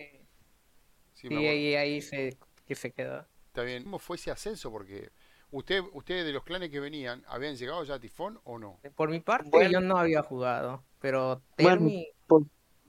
Sí, 1.13 1.29
y 1.31 1.47
ahí, 1.47 1.75
ahí 1.75 2.03
se 2.03 2.37
que 2.67 2.75
se 2.75 2.93
quedó. 2.93 3.27
Está 3.47 3.63
bien. 3.63 3.85
¿Cómo 3.85 3.99
fue 3.99 4.17
ese 4.17 4.31
ascenso? 4.31 4.71
Porque 4.71 5.11
usted, 5.51 5.83
ustedes 5.93 6.27
de 6.27 6.33
los 6.33 6.45
clanes 6.45 6.71
que 6.71 6.81
venían, 6.81 7.25
¿habían 7.29 7.57
llegado 7.57 7.83
ya 7.85 7.95
a 7.95 8.01
Tifón 8.01 8.39
o 8.45 8.59
no? 8.59 8.81
Por 8.95 9.09
mi 9.09 9.21
parte, 9.21 9.49
Bueno. 9.51 9.71
yo 9.71 9.81
no 9.81 9.97
había 9.97 10.23
jugado, 10.23 10.85
pero 11.01 11.43
Bueno, 11.59 11.89
por, 12.27 12.43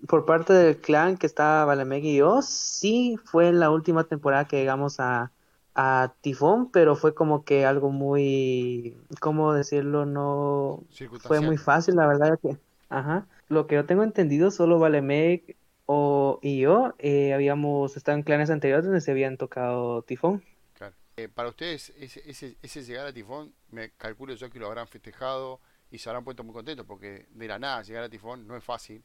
por 0.05 0.25
parte 0.25 0.53
del 0.53 0.77
clan 0.77 1.17
que 1.17 1.25
estaba 1.25 1.65
Balameg 1.65 2.03
y 2.03 2.17
yo, 2.17 2.41
sí 2.41 3.17
fue 3.25 3.47
en 3.47 3.59
la 3.59 3.71
última 3.71 4.03
temporada 4.03 4.45
que 4.45 4.57
llegamos 4.57 4.99
a, 4.99 5.31
a 5.73 6.13
Tifón, 6.21 6.71
pero 6.71 6.95
fue 6.95 7.13
como 7.13 7.43
que 7.43 7.65
algo 7.65 7.89
muy, 7.89 8.95
¿cómo 9.19 9.53
decirlo? 9.53 10.05
No 10.05 10.83
fue 11.21 11.39
muy 11.41 11.57
fácil, 11.57 11.95
la 11.95 12.07
verdad 12.07 12.39
que, 12.41 12.57
ajá. 12.89 13.25
Lo 13.49 13.65
que 13.65 13.75
yo 13.75 13.85
tengo 13.85 14.03
entendido, 14.03 14.51
solo 14.51 14.77
Balameg 14.77 15.55
o, 15.85 16.39
y 16.41 16.59
yo 16.59 16.93
eh, 16.99 17.33
habíamos 17.33 17.95
estado 17.95 18.17
en 18.17 18.23
clanes 18.23 18.49
anteriores 18.49 18.85
donde 18.85 19.01
se 19.01 19.11
habían 19.11 19.37
tocado 19.37 20.01
Tifón. 20.01 20.43
Claro. 20.73 20.93
Eh, 21.15 21.29
para 21.29 21.49
ustedes, 21.49 21.93
ese, 21.97 22.21
ese, 22.29 22.57
ese 22.61 22.83
llegar 22.83 23.07
a 23.07 23.13
Tifón, 23.13 23.53
me 23.71 23.91
calculo 23.91 24.33
yo 24.33 24.49
que 24.49 24.59
lo 24.59 24.67
habrán 24.67 24.87
festejado 24.87 25.61
y 25.89 25.99
se 25.99 26.09
habrán 26.09 26.25
puesto 26.25 26.43
muy 26.43 26.53
contentos, 26.53 26.85
porque 26.85 27.27
de 27.31 27.47
la 27.47 27.57
nada 27.57 27.81
llegar 27.83 28.03
a 28.03 28.09
Tifón 28.09 28.47
no 28.47 28.57
es 28.57 28.63
fácil, 28.63 29.01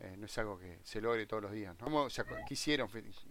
eh, 0.00 0.16
no 0.18 0.26
es 0.26 0.38
algo 0.38 0.58
que 0.58 0.80
se 0.84 1.00
logre 1.00 1.26
todos 1.26 1.42
los 1.42 1.52
días. 1.52 1.76
¿no? 1.78 1.84
¿Cómo 1.84 2.10
se 2.10 2.24
¿Qué 2.46 2.54
hicieron? 2.54 2.88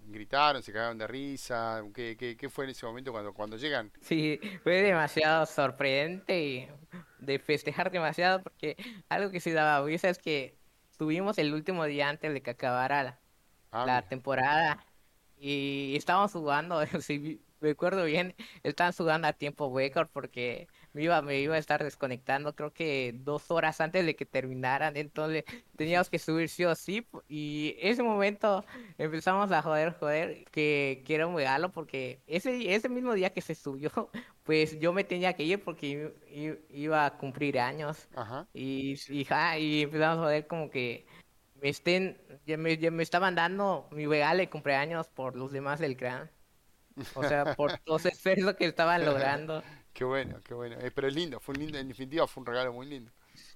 ¿Gritaron? 0.08 0.64
¿Se 0.64 0.74
cagaron 0.74 0.98
de 0.98 1.08
risa? 1.08 1.84
¿Qué, 1.94 2.16
qué, 2.18 2.36
qué 2.38 2.50
fue 2.50 2.66
en 2.66 2.72
ese 2.72 2.86
momento 2.86 3.12
cuando, 3.12 3.34
cuando 3.34 3.58
llegan? 3.58 3.92
sí, 4.02 4.40
fue 4.64 4.82
demasiado 4.82 5.46
sorprendente 5.46 6.42
y 6.44 6.70
de 7.18 7.40
festejar 7.40 7.92
demasiado 7.92 8.42
porque 8.44 8.78
algo 9.10 9.32
que 9.32 9.40
sí 9.40 9.52
daba 9.52 9.86
risa 9.86 10.10
es 10.10 10.20
que 10.20 10.58
tuvimos 10.98 11.38
el 11.38 11.54
último 11.54 11.86
día 11.86 12.10
antes 12.10 12.34
de 12.34 12.42
que 12.42 12.52
acabara 12.52 13.04
la, 13.04 13.22
Ah, 13.72 13.86
la 13.86 14.08
temporada 14.08 14.86
y 15.38 15.96
estábamos 15.98 16.34
jugando, 16.34 16.82
si 17.02 17.46
me 17.62 17.72
acuerdo 17.72 18.06
bien, 18.06 18.36
estaban 18.64 18.94
jugando 18.94 19.28
a 19.28 19.34
tiempo 19.34 19.76
récord 19.78 20.10
porque 20.12 20.70
me 20.94 21.04
iba, 21.04 21.22
me 21.22 21.40
iba 21.40 21.56
a 21.56 21.58
estar 21.58 21.84
desconectando 21.84 22.56
creo 22.56 22.74
que 22.74 23.14
dos 23.16 23.52
horas 23.52 23.82
antes 23.82 24.06
de 24.06 24.16
que 24.16 24.26
terminaran, 24.26 24.98
entonces 24.98 25.44
teníamos 25.76 26.10
que 26.10 26.20
subir 26.20 26.50
sí 26.50 26.66
o 26.66 26.76
sí 26.76 27.08
y 27.28 27.76
ese 27.80 28.04
momento 28.04 28.66
empezamos 28.98 29.52
a 29.52 29.62
joder, 29.62 29.94
joder, 29.94 30.46
que, 30.52 31.04
que 31.06 31.16
era 31.16 31.28
un 31.28 31.36
regalo 31.36 31.72
porque 31.72 32.22
ese, 32.28 32.74
ese 32.74 32.90
mismo 32.90 33.14
día 33.14 33.32
que 33.32 33.42
se 33.42 33.56
subió, 33.56 33.92
pues 34.44 34.80
yo 34.80 34.94
me 34.94 35.04
tenía 35.04 35.34
que 35.34 35.44
ir 35.44 35.64
porque 35.64 36.14
iba 36.70 37.06
a 37.06 37.18
cumplir 37.18 37.60
años. 37.60 38.08
Ajá. 38.16 38.48
Y, 38.54 38.96
y, 39.10 39.26
ja, 39.26 39.58
y 39.58 39.84
empezamos 39.84 40.26
a 40.26 40.30
ver 40.30 40.48
como 40.48 40.70
que 40.70 41.06
me 41.62 41.70
estén, 41.70 42.18
ya 42.46 42.58
me, 42.58 42.78
ya 42.78 42.92
me 42.92 43.04
estaban 43.04 43.36
dando 43.36 43.88
mi 43.92 44.06
regalo 44.08 44.40
de 44.40 44.50
cumpleaños 44.50 45.10
por 45.10 45.36
los 45.36 45.52
demás 45.52 45.80
del 45.80 45.98
clan. 45.98 46.32
O 47.14 47.24
sea, 47.24 47.56
por 47.56 47.78
todo 47.86 47.98
esfuerzo 47.98 48.56
que 48.56 48.66
estaban 48.66 49.06
logrando. 49.06 49.64
Qué 50.00 50.06
bueno, 50.06 50.40
qué 50.46 50.54
bueno. 50.54 50.78
Eh, 50.80 50.92
pero 50.96 51.10
es 51.10 51.14
lindo, 51.14 51.42
fue 51.42 51.52
un 51.56 51.60
lindo, 51.60 51.78
en 51.78 51.90
definitiva 51.90 52.26
fue 52.26 52.40
un 52.40 52.48
regalo 52.48 52.72
muy 52.72 52.88
lindo. 52.88 53.12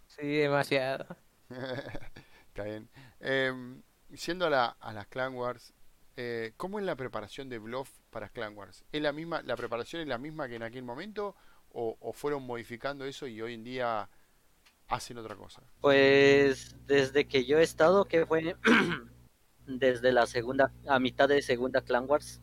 Sí, 0.08 0.28
demasiado. 0.28 1.16
Está 2.50 2.64
bien. 2.66 2.90
Em, 3.22 3.82
siendo 4.14 4.48
a, 4.48 4.50
la, 4.50 4.66
a 4.66 4.92
las 4.92 5.08
Clan 5.08 5.36
Wars, 5.36 5.74
eh, 6.18 6.52
¿cómo 6.58 6.80
es 6.80 6.86
la 6.86 6.98
preparación 6.98 7.48
de 7.48 7.60
Bluff 7.60 7.92
para 8.10 8.28
Clan 8.28 8.58
Wars? 8.58 8.84
¿Es 8.92 9.02
la 9.02 9.14
misma, 9.14 9.42
la 9.44 9.56
preparación 9.56 10.02
es 10.02 10.08
la 10.10 10.18
misma 10.18 10.50
que 10.50 10.58
en 10.58 10.64
aquel 10.64 10.84
momento 10.84 11.34
o, 11.72 11.96
o 12.02 12.12
fueron 12.12 12.44
modificando 12.44 13.06
eso 13.06 13.26
y 13.26 13.42
hoy 13.42 13.54
en 13.54 13.64
día 13.64 14.10
hacen 14.90 15.18
otra 15.20 15.38
cosa? 15.38 15.64
Pues 15.80 16.76
desde 16.86 17.26
que 17.26 17.46
yo 17.46 17.58
he 17.60 17.64
estado, 17.64 18.04
que 18.04 18.26
fue 18.26 18.58
desde 19.66 20.12
la 20.12 20.28
segunda, 20.28 20.74
a 20.90 21.00
mitad 21.00 21.30
de 21.30 21.42
segunda 21.42 21.80
Clan 21.80 22.04
Wars, 22.06 22.42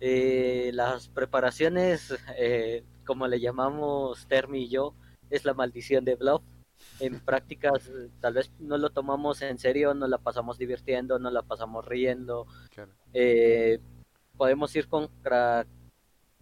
eh, 0.00 0.70
las 0.72 1.10
preparaciones, 1.10 2.14
eh, 2.38 2.82
como 3.04 3.26
le 3.26 3.40
llamamos 3.40 4.26
Termi 4.26 4.64
y 4.64 4.68
yo, 4.68 4.94
es 5.30 5.44
la 5.44 5.54
maldición 5.54 6.04
de 6.04 6.16
Bluff. 6.16 6.42
En 7.00 7.20
prácticas, 7.24 7.90
tal 8.20 8.34
vez 8.34 8.52
no 8.58 8.78
lo 8.78 8.90
tomamos 8.90 9.42
en 9.42 9.58
serio, 9.58 9.94
nos 9.94 10.08
la 10.08 10.18
pasamos 10.18 10.58
divirtiendo, 10.58 11.18
nos 11.18 11.32
la 11.32 11.42
pasamos 11.42 11.84
riendo. 11.86 12.46
Claro. 12.70 12.92
Eh, 13.12 13.80
podemos 14.36 14.74
ir 14.76 14.88
contra 14.88 15.66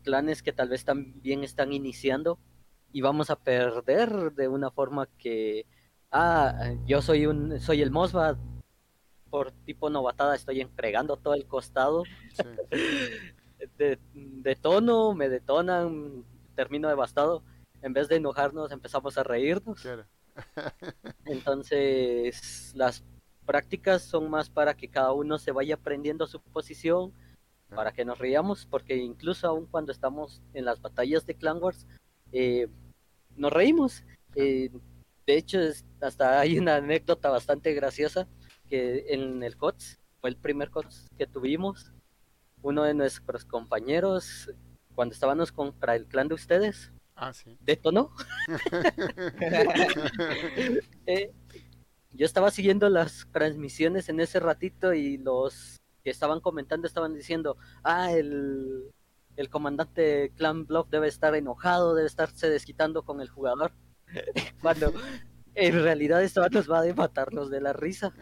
clanes 0.02 0.42
que 0.42 0.52
tal 0.52 0.68
vez 0.68 0.84
también 0.84 1.44
están 1.44 1.72
iniciando 1.72 2.38
y 2.92 3.00
vamos 3.00 3.30
a 3.30 3.36
perder 3.36 4.32
de 4.32 4.48
una 4.48 4.70
forma 4.70 5.08
que, 5.18 5.66
ah, 6.10 6.72
yo 6.86 7.00
soy 7.02 7.26
un, 7.26 7.60
soy 7.60 7.82
el 7.82 7.90
Mosba, 7.90 8.36
por 9.30 9.52
tipo 9.64 9.88
novatada 9.88 10.34
estoy 10.34 10.60
entregando 10.60 11.16
todo 11.16 11.32
el 11.32 11.46
costado 11.46 12.04
Sí. 12.34 12.42
de, 13.78 13.98
de 14.14 14.56
tono, 14.56 15.14
me 15.14 15.28
detonan, 15.28 16.24
termino 16.54 16.88
devastado. 16.88 17.42
En 17.82 17.92
vez 17.92 18.08
de 18.08 18.16
enojarnos, 18.16 18.70
empezamos 18.72 19.18
a 19.18 19.22
reírnos. 19.22 19.80
Claro. 19.80 20.04
Entonces, 21.24 22.72
las 22.74 23.04
prácticas 23.44 24.02
son 24.02 24.30
más 24.30 24.48
para 24.50 24.74
que 24.74 24.88
cada 24.88 25.12
uno 25.12 25.38
se 25.38 25.52
vaya 25.52 25.74
aprendiendo 25.74 26.26
su 26.26 26.40
posición, 26.40 27.12
para 27.74 27.92
que 27.92 28.04
nos 28.04 28.18
riamos, 28.18 28.66
porque 28.66 28.96
incluso 28.96 29.48
aun 29.48 29.66
cuando 29.66 29.92
estamos 29.92 30.42
en 30.54 30.64
las 30.64 30.80
batallas 30.80 31.26
de 31.26 31.34
Clan 31.34 31.58
Wars, 31.62 31.86
eh, 32.30 32.68
nos 33.36 33.52
reímos. 33.52 34.04
Eh, 34.34 34.70
de 35.26 35.36
hecho, 35.36 35.60
es- 35.60 35.84
hasta 36.00 36.38
hay 36.40 36.58
una 36.58 36.76
anécdota 36.76 37.30
bastante 37.30 37.72
graciosa 37.72 38.28
que 38.68 39.06
en 39.08 39.42
el 39.42 39.56
COTS, 39.56 39.98
fue 40.20 40.30
el 40.30 40.36
primer 40.36 40.70
COTS 40.70 41.08
que 41.16 41.26
tuvimos, 41.26 41.92
uno 42.62 42.84
de 42.84 42.94
nuestros 42.94 43.44
compañeros, 43.44 44.50
cuando 44.94 45.14
estábamos 45.14 45.52
contra 45.52 45.96
el 45.96 46.06
clan 46.06 46.28
de 46.28 46.34
ustedes, 46.34 46.92
Ah, 47.14 47.32
sí. 47.32 47.56
detonó. 47.60 48.10
Eh, 51.06 51.32
yo 52.12 52.26
estaba 52.26 52.50
siguiendo 52.50 52.88
las 52.88 53.26
transmisiones 53.32 54.08
en 54.08 54.20
ese 54.20 54.38
ratito 54.38 54.92
y 54.92 55.16
los 55.16 55.80
que 56.04 56.10
estaban 56.10 56.40
comentando 56.40 56.86
estaban 56.86 57.14
diciendo, 57.14 57.56
ah, 57.84 58.12
el, 58.12 58.92
el 59.36 59.48
comandante 59.48 60.32
Clan 60.36 60.66
Bluff 60.66 60.88
debe 60.90 61.08
estar 61.08 61.34
enojado, 61.34 61.94
debe 61.94 62.06
estarse 62.06 62.50
desquitando 62.50 63.02
con 63.02 63.20
el 63.20 63.28
jugador. 63.28 63.72
Cuando 64.62 64.92
en 65.54 65.82
realidad 65.82 66.22
estaban 66.22 66.52
nos 66.52 66.70
va 66.70 66.82
a 66.82 66.94
matarnos 66.94 67.50
de 67.50 67.60
la 67.60 67.72
risa, 67.72 68.12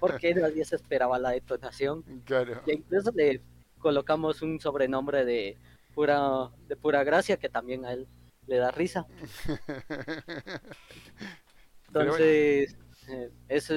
porque 0.00 0.34
nadie 0.34 0.64
se 0.64 0.76
esperaba 0.76 1.18
la 1.18 1.30
detonación. 1.30 2.02
Claro. 2.24 2.62
Y 2.66 2.72
incluso 2.72 3.12
le 3.14 3.42
colocamos 3.78 4.42
un 4.42 4.60
sobrenombre 4.60 5.24
de 5.24 5.58
pura, 5.94 6.50
de 6.68 6.76
pura 6.76 7.04
gracia 7.04 7.36
que 7.36 7.48
también 7.48 7.84
a 7.84 7.92
él 7.92 8.06
le 8.46 8.56
da 8.56 8.70
risa. 8.70 9.06
Entonces, 11.88 12.76
eh, 13.08 13.30
eso 13.48 13.74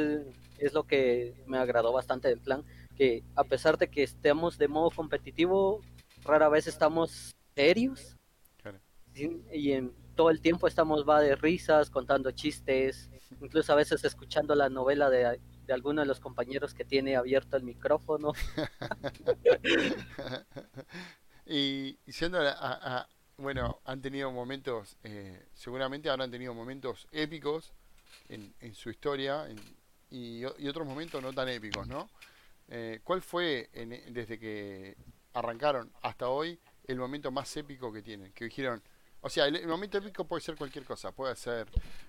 es 0.58 0.74
lo 0.74 0.84
que 0.84 1.34
me 1.48 1.58
agradó 1.58 1.92
bastante 1.92 2.28
del 2.28 2.40
plan, 2.40 2.64
que 2.96 3.24
a 3.36 3.44
pesar 3.44 3.78
de 3.78 3.90
que 3.90 4.04
estemos 4.04 4.58
de 4.58 4.68
modo 4.68 4.92
competitivo, 4.92 5.82
rara 6.24 6.50
vez 6.50 6.68
estamos 6.68 7.34
serios. 7.56 8.16
Claro. 8.62 8.80
Y 9.16 9.72
en 9.72 9.94
todo 10.16 10.30
el 10.30 10.42
tiempo 10.42 10.68
estamos 10.68 11.08
va 11.08 11.22
de 11.22 11.36
risas, 11.36 11.90
contando 11.90 12.32
chistes, 12.32 13.10
incluso 13.42 13.74
a 13.74 13.78
veces 13.78 14.04
escuchando 14.04 14.54
la 14.54 14.70
novela 14.70 15.10
de, 15.10 15.40
de 15.66 15.74
alguno 15.74 16.02
de 16.02 16.08
los 16.08 16.20
compañeros 16.20 16.74
que 16.74 16.86
tiene 16.86 17.16
abierto 17.16 17.58
el 17.58 17.64
micrófono. 17.64 18.34
y, 21.46 21.98
y 22.06 22.12
siendo 22.12 22.40
a, 22.40 22.52
a- 22.52 23.08
bueno, 23.38 23.80
han 23.86 24.02
tenido 24.02 24.32
momentos, 24.32 24.96
eh, 25.04 25.48
seguramente 25.54 26.10
habrán 26.10 26.30
tenido 26.32 26.54
momentos 26.54 27.08
épicos 27.12 27.74
en, 28.30 28.54
en 28.62 28.76
su 28.76 28.90
historia 28.90 29.48
y, 30.12 30.44
otros 30.46 30.86
momentos 30.88 31.22
no 31.22 31.34
tan 31.34 31.50
épicos, 31.50 31.88
¿no? 31.88 32.10
Eh, 32.70 33.00
¿Cuál 33.04 33.22
fue 33.22 33.70
en- 33.74 34.14
desde 34.14 34.38
que 34.40 34.96
arrancaron 35.34 35.92
hasta 36.04 36.30
hoy 36.30 36.60
el 36.88 36.98
momento 36.98 37.32
más 37.32 37.56
épico 37.58 37.92
que 37.92 38.02
tienen? 38.04 38.32
Que 38.34 38.46
dijeron, 38.46 38.82
o 39.22 39.30
sea, 39.30 39.48
el, 39.48 39.56
el 39.56 39.68
momento 39.68 39.98
épico 39.98 40.26
puede 40.26 40.42
ser 40.42 40.56
cualquier 40.56 40.86
cosa, 40.86 41.12
puede 41.12 41.36
ser 41.36 41.68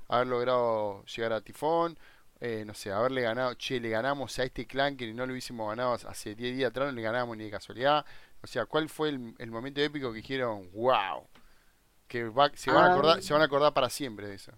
haber 0.08 0.26
logrado 0.26 1.04
llegar 1.06 1.32
a 1.32 1.40
Tifón, 1.40 1.98
eh, 2.40 2.64
no 2.66 2.74
sé, 2.74 2.92
haberle 2.92 3.22
ganado, 3.22 3.54
che, 3.54 3.80
le 3.80 3.88
ganamos 3.88 4.38
a 4.38 4.44
este 4.44 4.66
clan 4.66 4.96
que 4.96 5.10
no 5.14 5.24
lo 5.24 5.32
hubiésemos 5.32 5.68
ganado 5.68 5.94
hace 5.94 6.34
10 6.34 6.54
días 6.56 6.70
atrás, 6.70 6.88
no 6.88 6.92
le 6.92 7.02
ganamos 7.02 7.36
ni 7.36 7.44
de 7.44 7.50
casualidad. 7.50 8.04
O 8.44 8.46
sea, 8.46 8.66
¿cuál 8.66 8.90
fue 8.90 9.08
el, 9.08 9.34
el 9.38 9.50
momento 9.50 9.80
épico 9.80 10.12
que 10.12 10.18
dijeron, 10.18 10.68
wow? 10.74 11.26
Que 12.06 12.24
va- 12.28 12.52
se, 12.54 12.70
van 12.70 12.84
a 12.84 12.86
Ah. 12.88 12.92
acordar, 12.92 13.22
se 13.22 13.32
van 13.32 13.40
a 13.42 13.46
acordar 13.46 13.72
para 13.72 13.88
siempre 13.88 14.28
de 14.28 14.34
eso. 14.34 14.52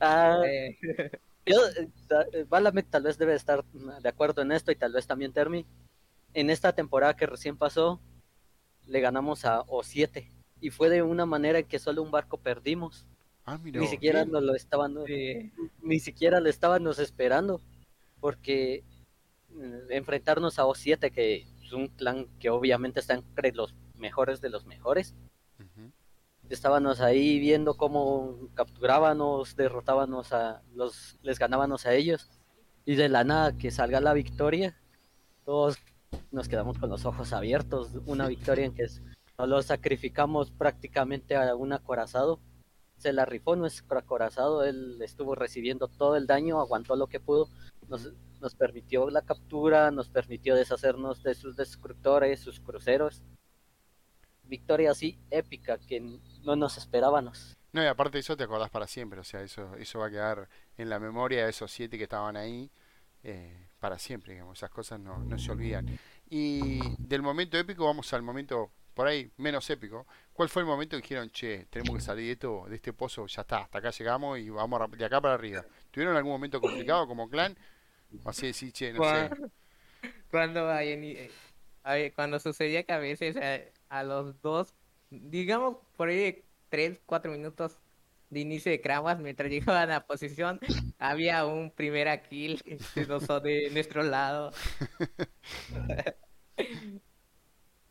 Ah, 0.00 0.42
Eh, 0.44 0.76
Yo, 1.46 1.64
eh, 1.76 1.88
ta- 2.08 2.26
eh, 2.32 2.44
Balamet 2.48 2.90
tal 2.90 3.04
vez 3.04 3.16
debe 3.16 3.34
estar 3.36 3.64
mm, 3.72 4.00
de 4.02 4.08
acuerdo 4.08 4.42
en 4.42 4.50
esto 4.50 4.72
y 4.72 4.76
tal 4.76 4.92
vez 4.92 5.06
también 5.06 5.32
Termi. 5.32 5.64
En 6.34 6.50
esta 6.50 6.72
temporada 6.72 7.14
que 7.14 7.26
recién 7.26 7.56
pasó, 7.56 8.00
le 8.88 9.00
ganamos 9.00 9.44
a 9.44 9.60
O7 9.66 10.28
y 10.60 10.70
fue 10.70 10.88
de 10.90 11.02
una 11.02 11.24
manera 11.24 11.60
en 11.60 11.66
que 11.66 11.78
solo 11.78 12.02
un 12.02 12.10
barco 12.10 12.38
perdimos. 12.38 13.06
Ah, 13.44 13.58
mira. 13.62 13.78
Ni 13.80 13.86
siquiera 13.86 14.20
bien. 14.24 14.32
nos 14.32 14.42
lo 14.42 14.54
estaban, 14.56 14.96
sí. 15.06 15.52
ni 15.82 16.00
siquiera 16.00 16.40
lo 16.40 16.48
estábamos 16.50 16.98
esperando, 16.98 17.60
porque 18.20 18.82
mm, 19.50 19.92
enfrentarnos 19.92 20.58
a 20.58 20.64
O7 20.64 21.12
que 21.12 21.46
pues, 21.64 21.72
un 21.72 21.88
clan 21.88 22.26
que 22.38 22.50
obviamente 22.50 23.00
está 23.00 23.14
entre 23.14 23.52
los 23.52 23.74
mejores 23.96 24.40
de 24.42 24.50
los 24.50 24.66
mejores. 24.66 25.14
Estábamos 26.50 27.00
ahí 27.00 27.38
viendo 27.38 27.74
cómo 27.74 28.50
capturábamos, 28.52 29.56
derrotábamos 29.56 30.34
a 30.34 30.62
los, 30.74 31.18
les 31.22 31.38
ganábamos 31.38 31.86
a 31.86 31.94
ellos. 31.94 32.28
Y 32.84 32.96
de 32.96 33.08
la 33.08 33.24
nada 33.24 33.56
que 33.56 33.70
salga 33.70 33.98
la 34.00 34.12
victoria, 34.12 34.78
todos 35.46 35.78
nos 36.30 36.48
quedamos 36.48 36.78
con 36.78 36.90
los 36.90 37.06
ojos 37.06 37.32
abiertos. 37.32 37.92
Una 38.04 38.28
victoria 38.28 38.66
en 38.66 38.74
que 38.74 38.86
lo 39.38 39.62
sacrificamos 39.62 40.50
prácticamente 40.50 41.34
a 41.34 41.54
un 41.56 41.72
acorazado. 41.72 42.40
Se 42.98 43.14
la 43.14 43.24
rifó 43.24 43.56
nuestro 43.56 43.98
acorazado, 43.98 44.64
él 44.64 45.00
estuvo 45.00 45.34
recibiendo 45.34 45.88
todo 45.88 46.16
el 46.16 46.26
daño, 46.26 46.60
aguantó 46.60 46.94
lo 46.94 47.06
que 47.06 47.20
pudo, 47.20 47.48
nos, 47.94 48.12
nos 48.40 48.54
permitió 48.54 49.08
la 49.10 49.22
captura, 49.22 49.90
nos 49.90 50.08
permitió 50.08 50.54
deshacernos 50.54 51.22
de 51.22 51.34
sus 51.34 51.56
destructores, 51.56 52.40
sus 52.40 52.60
cruceros. 52.60 53.22
Victoria 54.42 54.90
así 54.90 55.18
épica 55.30 55.78
que 55.78 56.00
no 56.42 56.56
nos 56.56 56.76
esperábamos. 56.76 57.56
No, 57.72 57.82
y 57.82 57.86
aparte 57.86 58.18
eso 58.18 58.36
te 58.36 58.44
acordás 58.44 58.70
para 58.70 58.86
siempre, 58.86 59.20
o 59.20 59.24
sea, 59.24 59.42
eso, 59.42 59.74
eso 59.76 59.98
va 59.98 60.06
a 60.06 60.10
quedar 60.10 60.48
en 60.76 60.88
la 60.88 61.00
memoria 61.00 61.44
de 61.44 61.50
esos 61.50 61.70
siete 61.72 61.96
que 61.96 62.04
estaban 62.04 62.36
ahí 62.36 62.70
eh, 63.22 63.68
para 63.80 63.98
siempre, 63.98 64.34
digamos, 64.34 64.58
esas 64.58 64.70
cosas 64.70 65.00
no, 65.00 65.18
no 65.18 65.38
se 65.38 65.50
olvidan. 65.50 65.98
Y 66.28 66.80
del 66.98 67.22
momento 67.22 67.58
épico 67.58 67.86
vamos 67.86 68.12
al 68.12 68.22
momento 68.22 68.70
por 68.94 69.08
ahí 69.08 69.30
menos 69.36 69.68
épico. 69.70 70.06
¿Cuál 70.32 70.48
fue 70.48 70.62
el 70.62 70.66
momento 70.66 70.96
que 70.96 71.02
dijeron, 71.02 71.30
che, 71.30 71.66
tenemos 71.66 71.96
que 71.96 72.02
salir 72.02 72.26
de, 72.26 72.32
esto, 72.32 72.64
de 72.68 72.76
este 72.76 72.92
pozo, 72.92 73.26
ya 73.26 73.42
está, 73.42 73.58
hasta 73.58 73.78
acá 73.78 73.90
llegamos 73.90 74.38
y 74.38 74.48
vamos 74.50 74.80
de 74.92 75.04
acá 75.04 75.20
para 75.20 75.34
arriba? 75.34 75.64
¿Tuvieron 75.90 76.16
algún 76.16 76.32
momento 76.32 76.60
complicado 76.60 77.06
como 77.06 77.28
clan? 77.28 77.56
Así 78.24 78.46
decir, 78.46 78.72
che, 78.72 78.92
no 78.92 79.02
sé. 79.04 79.30
Cuando, 80.30 80.70
hay, 81.82 82.10
cuando 82.12 82.38
sucedía 82.38 82.82
que 82.84 82.92
a 82.92 82.98
veces 82.98 83.36
a, 83.88 84.02
los 84.02 84.40
dos, 84.42 84.74
digamos 85.10 85.76
por 85.96 86.08
ahí 86.08 86.42
tres, 86.68 87.00
cuatro 87.06 87.30
minutos 87.30 87.78
de 88.30 88.40
inicio 88.40 88.72
de 88.72 88.80
Kramas, 88.80 89.18
mientras 89.20 89.50
llegaban 89.50 89.90
a 89.90 89.94
la 89.94 90.06
posición, 90.06 90.58
había 90.98 91.46
un 91.46 91.70
primer 91.70 92.22
kill 92.22 92.60
de 92.94 93.70
nuestro 93.70 94.02
lado. 94.02 94.52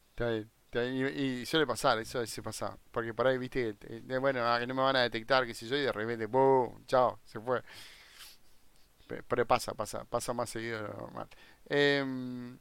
Está 0.10 0.30
bien. 0.30 0.52
Y, 0.76 1.46
suele 1.46 1.68
pasar, 1.68 2.00
eso 2.00 2.26
se 2.26 2.42
pasa. 2.42 2.78
Porque 2.92 3.14
por 3.14 3.28
ahí, 3.28 3.38
viste, 3.38 3.76
bueno, 4.20 4.42
ah, 4.44 4.60
que 4.60 4.66
no 4.66 4.74
me 4.74 4.82
van 4.82 4.96
a 4.96 5.02
detectar, 5.04 5.46
que 5.46 5.54
si 5.54 5.68
yo, 5.68 5.76
y 5.76 5.82
de 5.82 5.92
repente, 5.92 6.26
¡boom! 6.26 6.86
Chao, 6.88 7.20
se 7.26 7.40
fue. 7.40 7.62
Pero 9.28 9.46
pasa, 9.46 9.74
pasa, 9.74 10.06
pasa 10.06 10.34
más 10.34 10.50
seguido 10.50 10.82
de 10.82 10.88
lo 10.88 10.94
normal. 10.94 11.28
Em, 11.68 12.58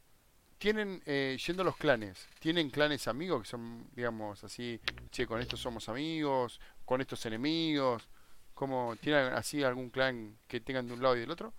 tienen, 0.59 1.03
eh, 1.07 1.37
yendo 1.45 1.63
a 1.63 1.65
los 1.65 1.77
clanes, 1.77 2.29
¿tienen 2.39 2.71
clanes 2.71 3.09
amigos 3.09 3.43
que 3.43 3.49
son, 3.49 3.89
digamos, 3.95 4.45
así, 4.45 4.81
che, 5.11 5.27
con 5.27 5.41
estos 5.41 5.61
somos 5.61 5.89
amigos, 5.89 6.61
con 6.85 7.01
estos 7.01 7.25
enemigos? 7.27 8.09
¿Cómo, 8.55 8.95
¿Tienen 9.01 9.33
así 9.33 9.63
algún 9.65 9.91
clan 9.91 10.37
que 10.47 10.61
tengan 10.61 10.87
de 10.87 10.95
un 10.95 11.03
lado 11.03 11.17
y 11.17 11.21
del 11.21 11.31
otro? 11.31 11.53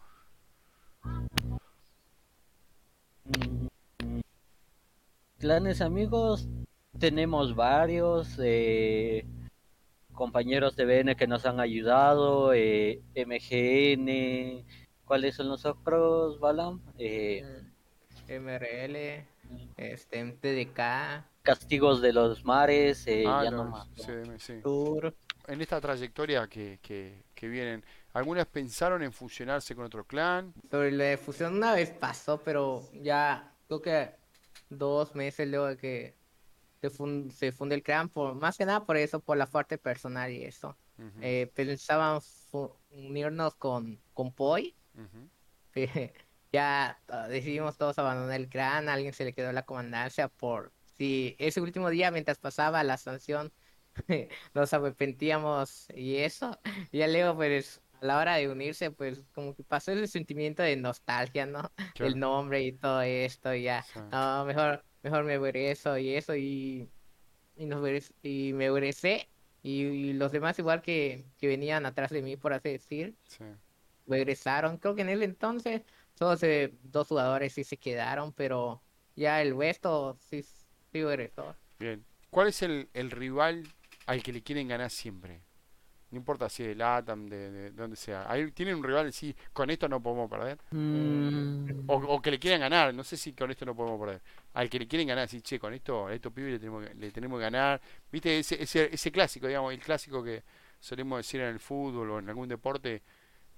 Clanes 5.39 5.81
amigos, 5.81 6.47
tenemos 6.97 7.55
varios. 7.55 8.37
Eh, 8.39 9.25
compañeros 10.13 10.75
de 10.75 10.85
BN 10.85 11.15
que 11.15 11.27
nos 11.27 11.45
han 11.45 11.59
ayudado, 11.59 12.53
eh, 12.53 13.01
MGN, 13.15 14.65
¿cuáles 15.05 15.35
son 15.35 15.49
los 15.49 15.65
otros, 15.65 16.39
Balam? 16.39 16.81
Eh, 16.97 17.43
MRL, 18.27 19.25
este, 19.77 20.31
TDK. 20.31 21.25
Castigos 21.41 22.01
de 22.01 22.13
los 22.13 22.45
Mares, 22.45 23.05
eh, 23.07 23.25
ah, 23.27 23.85
En 25.47 25.61
esta 25.61 25.81
trayectoria 25.81 26.47
que, 26.47 26.79
que, 26.81 27.23
que 27.35 27.47
vienen, 27.49 27.83
¿algunas 28.13 28.47
pensaron 28.47 29.03
en 29.03 29.11
fusionarse 29.11 29.75
con 29.75 29.85
otro 29.85 30.05
clan? 30.05 30.53
Sobre 30.71 30.91
la 30.91 31.03
de 31.03 31.17
fusión 31.17 31.55
una 31.55 31.73
vez 31.73 31.89
pasó, 31.89 32.41
pero 32.41 32.87
ya 33.01 33.53
creo 33.67 33.81
que 33.81 34.11
dos 34.69 35.15
meses 35.15 35.47
luego 35.49 35.67
de 35.67 35.77
que 35.77 36.15
se, 36.81 37.51
funde 37.51 37.75
el 37.75 37.83
clan, 37.83 38.09
por, 38.09 38.35
más 38.35 38.57
que 38.57 38.65
nada 38.65 38.85
por 38.85 38.97
eso, 38.97 39.19
por 39.19 39.37
la 39.37 39.47
fuerte 39.47 39.77
personal 39.77 40.31
y 40.31 40.43
eso. 40.43 40.77
Eh, 41.21 41.51
pensábamos 41.53 42.47
unirnos 42.91 43.55
con, 43.55 43.99
con 44.13 44.31
Poi. 44.31 44.75
ya 46.51 46.99
decidimos 47.29 47.77
todos 47.77 47.97
abandonar 47.99 48.39
el 48.39 48.49
clan, 48.49 48.89
a 48.89 48.93
alguien 48.93 49.13
se 49.13 49.25
le 49.25 49.33
quedó 49.33 49.51
la 49.51 49.65
comandancia 49.65 50.27
por 50.27 50.71
si 50.97 51.35
ese 51.39 51.61
último 51.61 51.89
día 51.89 52.11
mientras 52.11 52.37
pasaba 52.37 52.83
la 52.83 52.97
sanción 52.97 53.51
nos 54.53 54.73
arrepentíamos 54.73 55.87
y 55.95 56.17
eso. 56.17 56.59
Y 56.91 56.97
ya 56.99 57.07
luego 57.07 57.35
pues 57.35 57.81
a 58.01 58.05
la 58.05 58.17
hora 58.17 58.35
de 58.35 58.49
unirse 58.49 58.91
pues 58.91 59.25
como 59.33 59.55
que 59.55 59.63
pasó 59.63 59.91
ese 59.91 60.07
sentimiento 60.07 60.63
de 60.63 60.75
nostalgia, 60.75 61.45
¿no? 61.45 61.71
El 61.95 62.19
nombre 62.19 62.63
y 62.63 62.73
todo 62.73 63.01
esto 63.01 63.53
y 63.53 63.63
ya. 63.63 63.85
No, 64.11 64.45
mejor 64.45 64.83
mejor 65.03 65.25
me 65.25 65.71
eso 65.71 65.97
y 65.97 66.15
eso 66.15 66.35
y, 66.35 66.89
y, 67.57 67.65
nos 67.65 68.11
y 68.21 68.53
me 68.53 68.69
regresé 68.69 69.27
y, 69.61 70.13
los 70.13 70.31
demás 70.31 70.59
igual 70.59 70.81
que, 70.81 71.25
que, 71.37 71.47
venían 71.47 71.85
atrás 71.85 72.11
de 72.11 72.21
mí, 72.21 72.35
por 72.35 72.53
así 72.53 72.69
decir, 72.69 73.15
sí. 73.27 73.43
Regresaron. 74.07 74.77
Creo 74.77 74.95
que 74.95 75.01
en 75.01 75.09
ese 75.09 75.23
entonces 75.23 75.81
solo 76.13 76.37
dos 76.83 77.07
jugadores 77.07 77.53
sí 77.53 77.63
se 77.63 77.77
quedaron, 77.77 78.33
pero 78.33 78.81
ya 79.15 79.41
el 79.41 79.57
resto 79.57 80.17
sí, 80.19 80.43
sí 80.43 81.03
regresó. 81.03 81.55
Bien. 81.79 82.03
¿Cuál 82.29 82.47
es 82.47 82.61
el, 82.63 82.89
el 82.93 83.11
rival 83.11 83.63
al 84.05 84.23
que 84.23 84.33
le 84.33 84.41
quieren 84.41 84.67
ganar 84.67 84.89
siempre? 84.89 85.41
No 86.13 86.17
importa 86.17 86.47
si 86.47 86.61
es 86.61 86.69
de 86.69 86.75
LATAM, 86.75 87.27
de, 87.27 87.51
de, 87.51 87.71
donde 87.71 87.95
sea. 87.95 88.31
Ahí 88.31 88.51
tienen 88.51 88.75
un 88.75 88.83
rival, 88.83 89.11
sí, 89.11 89.35
con 89.51 89.71
esto 89.71 89.89
no 89.89 90.01
podemos 90.01 90.29
perder. 90.29 90.59
Mm. 90.69 91.85
O, 91.87 92.21
que 92.21 92.29
le 92.29 92.37
quieran 92.37 92.59
ganar, 92.59 92.93
no 92.93 93.03
sé 93.03 93.17
si 93.17 93.33
con 93.33 93.49
esto 93.49 93.65
no 93.65 93.75
podemos 93.75 93.99
perder. 93.99 94.21
Al 94.53 94.69
que 94.69 94.77
le 94.77 94.87
quieren 94.87 95.07
ganar, 95.07 95.27
sí, 95.27 95.41
che, 95.41 95.57
con 95.57 95.73
esto, 95.73 96.05
a 96.05 96.13
estos 96.13 96.31
pibes 96.31 96.53
le 96.53 96.59
tenemos, 96.59 96.85
le 96.95 97.11
tenemos 97.11 97.39
que 97.39 97.43
ganar. 97.43 97.81
Viste, 98.11 98.37
ese, 98.37 98.61
ese, 98.61 98.93
ese 98.93 99.11
clásico, 99.11 99.47
digamos, 99.47 99.73
el 99.73 99.79
clásico 99.79 100.23
que 100.23 100.43
solemos 100.79 101.17
decir 101.17 101.41
en 101.41 101.47
el 101.47 101.59
fútbol 101.59 102.11
o 102.11 102.19
en 102.19 102.29
algún 102.29 102.47
deporte, 102.47 103.01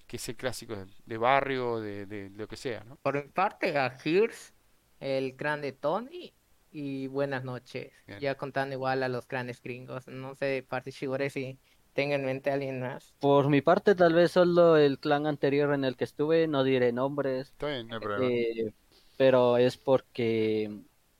que 0.07 0.17
es 0.17 0.29
el 0.29 0.35
clásico 0.35 0.75
de, 1.05 1.17
barrio, 1.17 1.79
de, 1.79 2.05
de, 2.05 2.29
lo 2.29 2.47
que 2.47 2.57
sea, 2.57 2.83
¿no? 2.83 2.97
Por 2.97 3.15
mi 3.15 3.29
parte, 3.29 3.77
a 3.77 3.97
Hirsch, 4.03 4.53
el 4.99 5.33
grande 5.33 5.71
Tony 5.71 6.33
y 6.71 7.07
buenas 7.07 7.43
noches. 7.43 7.93
Ya 8.19 8.35
contando 8.35 8.75
igual 8.75 9.01
a 9.03 9.07
los 9.07 9.27
grandes 9.27 9.61
gringos. 9.61 10.07
No 10.07 10.35
sé, 10.35 10.65
parte 10.67 10.91
Shigore 10.91 11.29
si 11.29 11.57
tenga 11.93 12.15
en 12.15 12.25
mente 12.25 12.51
alguien 12.51 12.81
más. 12.81 13.15
Por 13.19 13.47
mi 13.47 13.61
parte, 13.61 13.95
tal 13.95 14.13
vez 14.13 14.31
solo 14.31 14.75
el 14.75 14.99
clan 14.99 15.25
anterior 15.25 15.73
en 15.73 15.85
el 15.85 15.95
que 15.95 16.03
estuve, 16.03 16.47
no 16.47 16.65
diré 16.65 16.91
nombres. 16.91 17.51
Está 17.51 17.67
bien, 17.67 17.87
no 17.87 17.95
hay 17.95 18.01
problema. 18.01 18.33
Eh, 18.33 18.73
pero 19.17 19.57
es 19.57 19.77
porque 19.77 20.69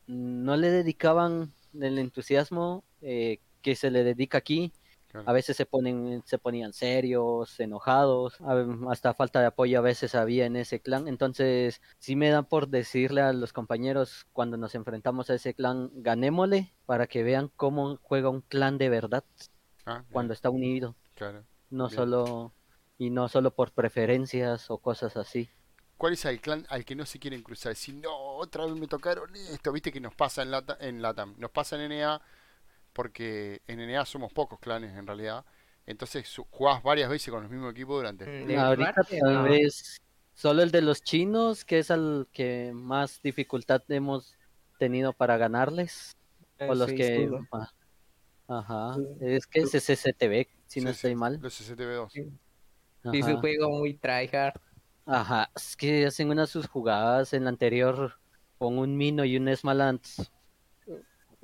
no 0.07 0.57
le 0.57 0.69
dedicaban 0.69 1.53
el 1.79 1.99
entusiasmo 1.99 2.83
eh, 3.01 3.39
que 3.61 3.75
se 3.75 3.91
le 3.91 4.03
dedica 4.03 4.37
aquí. 4.37 4.73
A 5.25 5.34
veces 5.34 5.56
se 5.58 5.65
ponen, 5.65 6.23
se 6.25 6.38
ponían 6.38 6.73
serios, 6.73 7.60
enojados, 7.60 8.38
hasta 8.89 9.13
falta 9.13 9.39
de 9.39 9.47
apoyo 9.47 9.80
a 9.80 9.82
veces 9.82 10.15
había 10.15 10.45
en 10.45 10.56
ese 10.56 10.80
clan. 10.80 11.08
Entonces, 11.08 11.82
sí 11.99 12.15
me 12.15 12.30
da 12.30 12.43
por 12.43 12.67
decirle 12.67 13.21
a 13.21 13.34
los 13.34 13.54
compañeros 13.54 14.28
cuando 14.34 14.58
nos 14.58 14.75
enfrentamos 14.75 15.30
a 15.30 15.36
ese 15.36 15.54
clan, 15.54 15.91
ganémosle 15.93 16.73
para 16.86 17.08
que 17.08 17.23
vean 17.23 17.51
cómo 17.56 17.97
juega 18.01 18.30
un 18.30 18.41
clan 18.41 18.78
de 18.78 18.89
verdad. 18.89 19.23
Ah, 19.86 20.04
cuando 20.12 20.34
está 20.34 20.49
unido. 20.49 20.95
No 21.69 21.89
solo 21.89 22.54
y 22.97 23.10
no 23.10 23.28
solo 23.28 23.51
por 23.51 23.71
preferencias 23.71 24.69
o 24.71 24.78
cosas 24.78 25.17
así. 25.17 25.49
¿Cuál 25.97 26.13
es 26.13 26.25
el 26.25 26.41
clan 26.41 26.65
al 26.69 26.84
que 26.84 26.95
no 26.95 27.06
se 27.06 27.19
quieren 27.19 27.41
cruzar? 27.41 27.75
Si 27.75 27.93
no, 27.93 28.13
otra 28.13 28.65
vez 28.65 28.75
me 28.75 28.88
tocaron 28.88 29.34
esto, 29.36 29.71
viste 29.71 29.93
que 29.93 30.01
nos 30.01 30.13
pasa 30.13 30.41
en, 30.41 30.51
Lata, 30.51 30.78
en 30.82 31.01
LATAM, 31.01 31.36
nos 31.38 31.51
pasa 31.51 31.82
en 31.82 31.89
NA, 31.89 32.21
porque 32.95 33.62
en 33.67 33.86
NA 33.86 34.05
somos 34.05 34.31
pocos 34.31 34.58
clanes 34.58 34.97
en 34.97 35.05
realidad, 35.05 35.43
entonces 35.86 36.25
jugás 36.49 36.81
varias 36.81 37.10
veces 37.10 37.29
con 37.29 37.43
los 37.43 37.51
mismos 37.51 37.73
equipos 37.73 37.97
durante... 37.97 38.25
Mm, 38.25 38.58
ahorita 38.58 39.03
tal 39.03 39.43
vez 39.43 40.01
solo 40.34 40.63
el 40.63 40.71
de 40.71 40.81
los 40.81 41.03
chinos, 41.03 41.65
que 41.65 41.79
es 41.79 41.89
el 41.89 42.27
que 42.31 42.71
más 42.73 43.21
dificultad 43.21 43.84
hemos 43.89 44.38
tenido 44.79 45.12
para 45.12 45.38
ganarles, 45.38 46.15
o 46.58 46.73
los 46.73 46.88
que... 46.88 47.29
Ajá, 48.47 48.95
es 49.19 49.45
que 49.45 49.62
es 49.62 49.71
SCTV, 49.71 50.47
si 50.67 50.79
no 50.79 50.91
estoy 50.91 51.15
mal. 51.15 51.39
Los 51.41 51.60
SCTV2. 51.62 52.10
Sí. 52.12 52.31
sí, 53.12 53.23
su 53.23 53.38
juego 53.39 53.71
muy 53.71 53.95
tryhard. 53.95 54.53
Ajá, 55.05 55.49
es 55.55 55.75
que 55.75 56.05
hacen 56.05 56.29
unas 56.29 56.49
sus 56.49 56.67
jugadas 56.67 57.34
en 57.34 57.43
la 57.43 57.49
anterior 57.49 58.19
con 58.58 58.77
un 58.77 58.95
Mino 58.95 59.25
y 59.25 59.36
un 59.36 59.53
Smalant. 59.53 60.05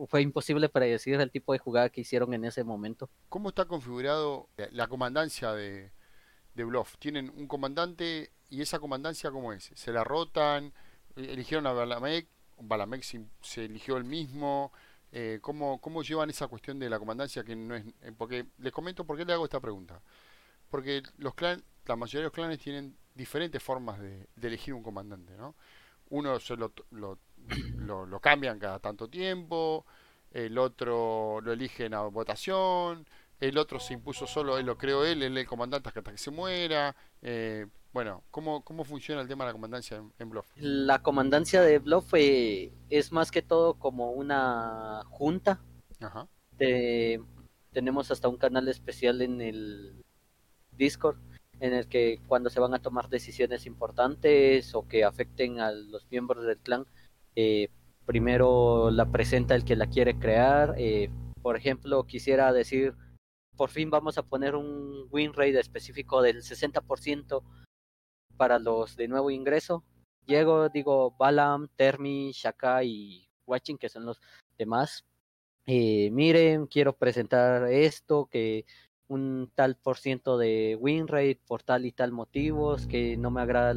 Fue 0.07 0.21
imposible 0.21 0.69
predecir 0.69 1.19
el 1.19 1.31
tipo 1.31 1.53
de 1.53 1.59
jugada 1.59 1.89
que 1.89 2.01
hicieron 2.01 2.33
en 2.33 2.45
ese 2.45 2.63
momento. 2.63 3.09
¿Cómo 3.29 3.49
está 3.49 3.65
configurado 3.65 4.49
la 4.71 4.87
comandancia 4.87 5.53
de, 5.53 5.91
de 6.55 6.63
Bluff? 6.63 6.97
¿Tienen 6.97 7.31
un 7.35 7.47
comandante 7.47 8.31
y 8.49 8.61
esa 8.61 8.79
comandancia 8.79 9.31
cómo 9.31 9.53
es? 9.53 9.71
¿Se 9.75 9.91
la 9.91 10.03
rotan? 10.03 10.73
¿Eligieron 11.15 11.67
a 11.67 11.73
Balamec 11.73 12.27
Balamek 12.61 13.03
se, 13.41 13.65
eligió 13.65 13.97
el 13.97 14.03
mismo. 14.03 14.71
Eh, 15.11 15.39
¿cómo, 15.41 15.81
¿Cómo 15.81 16.03
llevan 16.03 16.29
esa 16.29 16.47
cuestión 16.47 16.79
de 16.79 16.89
la 16.89 16.99
comandancia? 16.99 17.43
que 17.43 17.55
no 17.55 17.75
es 17.75 17.85
eh, 18.01 18.13
Porque 18.17 18.45
les 18.59 18.71
comento 18.71 19.05
por 19.05 19.17
qué 19.17 19.25
le 19.25 19.33
hago 19.33 19.45
esta 19.45 19.59
pregunta. 19.59 20.01
Porque 20.69 21.03
los 21.17 21.33
clanes, 21.35 21.63
la 21.85 21.95
mayoría 21.95 22.21
de 22.21 22.25
los 22.25 22.33
clanes 22.33 22.59
tienen 22.59 22.95
diferentes 23.13 23.61
formas 23.61 23.99
de, 23.99 24.27
elegir 24.41 24.73
un 24.73 24.83
comandante, 24.83 25.35
¿no? 25.35 25.55
Uno 26.09 26.39
se 26.39 26.55
lo, 26.55 26.73
lo, 26.91 27.19
lo, 27.77 28.19
cambian 28.19 28.59
cada 28.59 28.79
tanto 28.79 29.09
tiempo, 29.09 29.85
el 30.31 30.57
otro 30.57 31.41
lo 31.41 31.51
eligen 31.51 31.93
a 31.93 32.01
votación, 32.01 33.05
el 33.39 33.57
otro 33.57 33.79
se 33.79 33.93
impuso 33.93 34.27
solo, 34.27 34.57
él 34.57 34.65
lo 34.65 34.77
creó 34.77 35.05
él, 35.05 35.23
él 35.23 35.37
es 35.37 35.41
el 35.41 35.47
comandante 35.47 35.89
hasta 35.89 36.11
que 36.11 36.17
se 36.17 36.31
muera. 36.31 36.95
Eh, 37.21 37.65
bueno, 37.93 38.23
¿cómo, 38.31 38.63
¿cómo 38.63 38.85
funciona 38.85 39.21
el 39.21 39.27
tema 39.27 39.43
de 39.43 39.49
la 39.49 39.53
comandancia 39.53 40.01
en, 40.17 40.29
Bluff? 40.29 40.47
La 40.55 41.01
comandancia 41.01 41.61
de 41.61 41.79
Bluff 41.79 42.13
eh, 42.13 42.71
es 42.89 43.11
más 43.11 43.31
que 43.31 43.41
todo 43.41 43.73
como 43.73 44.11
una 44.11 45.03
junta. 45.09 45.59
Ajá. 45.99 46.27
tenemos 47.71 48.09
hasta 48.09 48.27
un 48.27 48.37
canal 48.37 48.67
especial 48.67 49.21
en 49.21 49.39
el 49.39 50.03
Discord 50.71 51.17
en 51.61 51.73
el 51.73 51.87
que 51.87 52.19
cuando 52.27 52.49
se 52.49 52.59
van 52.59 52.73
a 52.73 52.81
tomar 52.81 53.07
decisiones 53.07 53.67
importantes 53.67 54.73
o 54.73 54.87
que 54.87 55.03
afecten 55.03 55.59
a 55.59 55.71
los 55.71 56.07
miembros 56.09 56.43
del 56.43 56.57
clan, 56.57 56.87
eh, 57.35 57.69
primero 58.05 58.91
la 58.91 59.11
presenta 59.11 59.55
el 59.55 59.65
que 59.65 59.75
la 59.75 59.87
quiere 59.87 60.17
crear. 60.17 60.75
Eh, 60.77 61.09
por 61.41 61.55
ejemplo, 61.55 62.03
quisiera 62.05 62.51
decir, 62.53 62.95
por 63.55 63.69
fin 63.69 63.89
vamos 63.89 64.17
a 64.17 64.23
poner 64.23 64.55
un 64.55 65.07
win 65.11 65.33
rate 65.33 65.59
específico 65.59 66.21
del 66.21 66.43
60% 66.43 67.43
para 68.37 68.59
los 68.59 68.95
de 68.95 69.07
nuevo 69.07 69.31
ingreso. 69.31 69.83
Llego, 70.25 70.69
digo, 70.69 71.15
Balam, 71.17 71.67
Termi, 71.75 72.31
Shaka 72.31 72.83
y 72.83 73.27
Watching, 73.45 73.77
que 73.77 73.89
son 73.89 74.05
los 74.05 74.21
demás. 74.57 75.05
Eh, 75.65 76.09
miren, 76.11 76.67
quiero 76.67 76.97
presentar 76.97 77.71
esto, 77.71 78.27
que 78.31 78.65
un 79.07 79.51
tal 79.55 79.75
por 79.75 79.97
ciento 79.97 80.37
de 80.37 80.77
win 80.79 81.07
rate 81.07 81.39
por 81.45 81.63
tal 81.63 81.85
y 81.85 81.91
tal 81.91 82.11
motivos, 82.11 82.87
que 82.87 83.17
no 83.17 83.29
me 83.29 83.41
agrada 83.41 83.75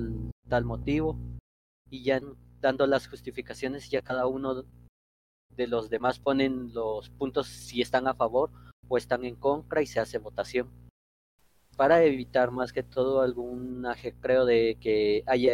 tal 0.48 0.64
motivo, 0.64 1.18
y 1.90 2.04
ya 2.04 2.20
dando 2.64 2.86
las 2.86 3.08
justificaciones, 3.08 3.90
ya 3.90 4.00
cada 4.00 4.26
uno 4.26 4.64
de 5.50 5.66
los 5.66 5.90
demás 5.90 6.18
ponen 6.18 6.72
los 6.72 7.10
puntos 7.10 7.46
si 7.46 7.82
están 7.82 8.08
a 8.08 8.14
favor 8.14 8.50
o 8.88 8.96
están 8.96 9.26
en 9.26 9.36
contra 9.36 9.82
y 9.82 9.86
se 9.86 10.00
hace 10.00 10.16
votación. 10.16 10.70
Para 11.76 12.02
evitar 12.04 12.52
más 12.52 12.72
que 12.72 12.82
todo 12.82 13.20
algún 13.20 13.86
creo 14.18 14.46
de 14.46 14.78
que 14.80 15.22
haya 15.26 15.52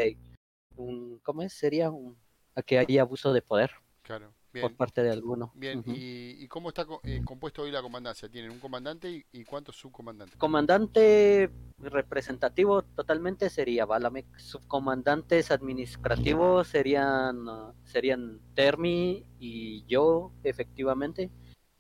un, 0.77 1.19
¿cómo 1.25 1.43
es? 1.43 1.53
Sería 1.53 1.91
un, 1.91 2.17
a 2.55 2.63
que 2.63 2.79
haya 2.79 3.03
abuso 3.03 3.33
de 3.33 3.43
poder. 3.43 3.73
Claro 4.03 4.33
por 4.61 4.75
parte 4.75 5.03
de 5.03 5.11
alguno. 5.11 5.53
Bien, 5.55 5.83
¿Y, 5.87 6.47
cómo 6.49 6.71
está 6.71 6.87
eh, 7.05 7.21
compuesto 7.25 7.63
hoy 7.63 7.71
la 7.71 7.83
comandancia? 7.83 8.29
¿Tienen 8.29 8.51
un 8.51 8.59
comandante 8.59 9.25
y, 9.33 9.45
cuántos 9.45 9.77
subcomandantes? 9.77 10.37
Comandante 10.37 11.51
representativo 11.79 12.83
totalmente 12.83 13.51
sería 13.51 13.87
Balamec. 13.87 14.27
Subcomandantes 14.39 15.51
administrativos 15.51 16.69
serían, 16.69 17.47
serían 17.85 18.41
Termi 18.55 19.25
y 19.39 19.85
yo, 19.87 20.33
efectivamente. 20.43 21.31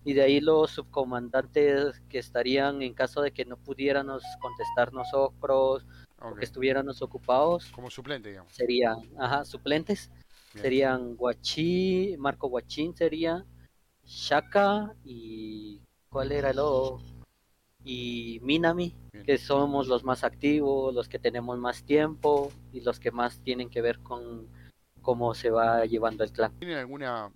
Y 0.02 0.14
de 0.14 0.22
ahí 0.22 0.40
los 0.40 0.70
subcomandantes 0.70 2.00
que 2.08 2.18
estarían 2.18 2.80
en 2.82 2.94
caso 2.94 3.20
de 3.20 3.32
que 3.32 3.44
no 3.44 3.58
pudiéramos 3.58 4.22
contestar 4.40 4.94
nosotros 4.94 5.84
o 6.18 6.34
que 6.34 6.44
estuviéramos 6.44 7.02
ocupados. 7.02 7.70
Como 7.72 7.90
suplente, 7.90 8.30
digamos. 8.30 8.52
Serían, 8.52 8.96
ajá, 9.18 9.44
suplentes 9.44 10.10
Serían 10.54 11.16
Guachí, 11.16 12.16
Marco 12.18 12.48
Guachín 12.48 12.96
sería, 12.96 13.44
Shaka 14.04 14.94
y 15.04 15.80
¿cuál 16.08 16.32
era 16.32 16.50
el 16.50 16.58
otro? 16.58 17.00
Y 17.84 18.40
Minami, 18.42 18.94
que 19.24 19.38
somos 19.38 19.86
los 19.86 20.04
más 20.04 20.24
activos, 20.24 20.94
los 20.94 21.08
que 21.08 21.18
tenemos 21.18 21.58
más 21.58 21.84
tiempo 21.84 22.52
y 22.72 22.80
los 22.80 23.00
que 23.00 23.10
más 23.10 23.40
tienen 23.40 23.70
que 23.70 23.80
ver 23.80 24.00
con 24.00 24.48
cómo 25.00 25.34
se 25.34 25.50
va 25.50 25.86
llevando 25.86 26.24
el 26.24 26.32
clan. 26.32 26.52
¿Tienen 26.58 26.78
alguna 26.78 27.32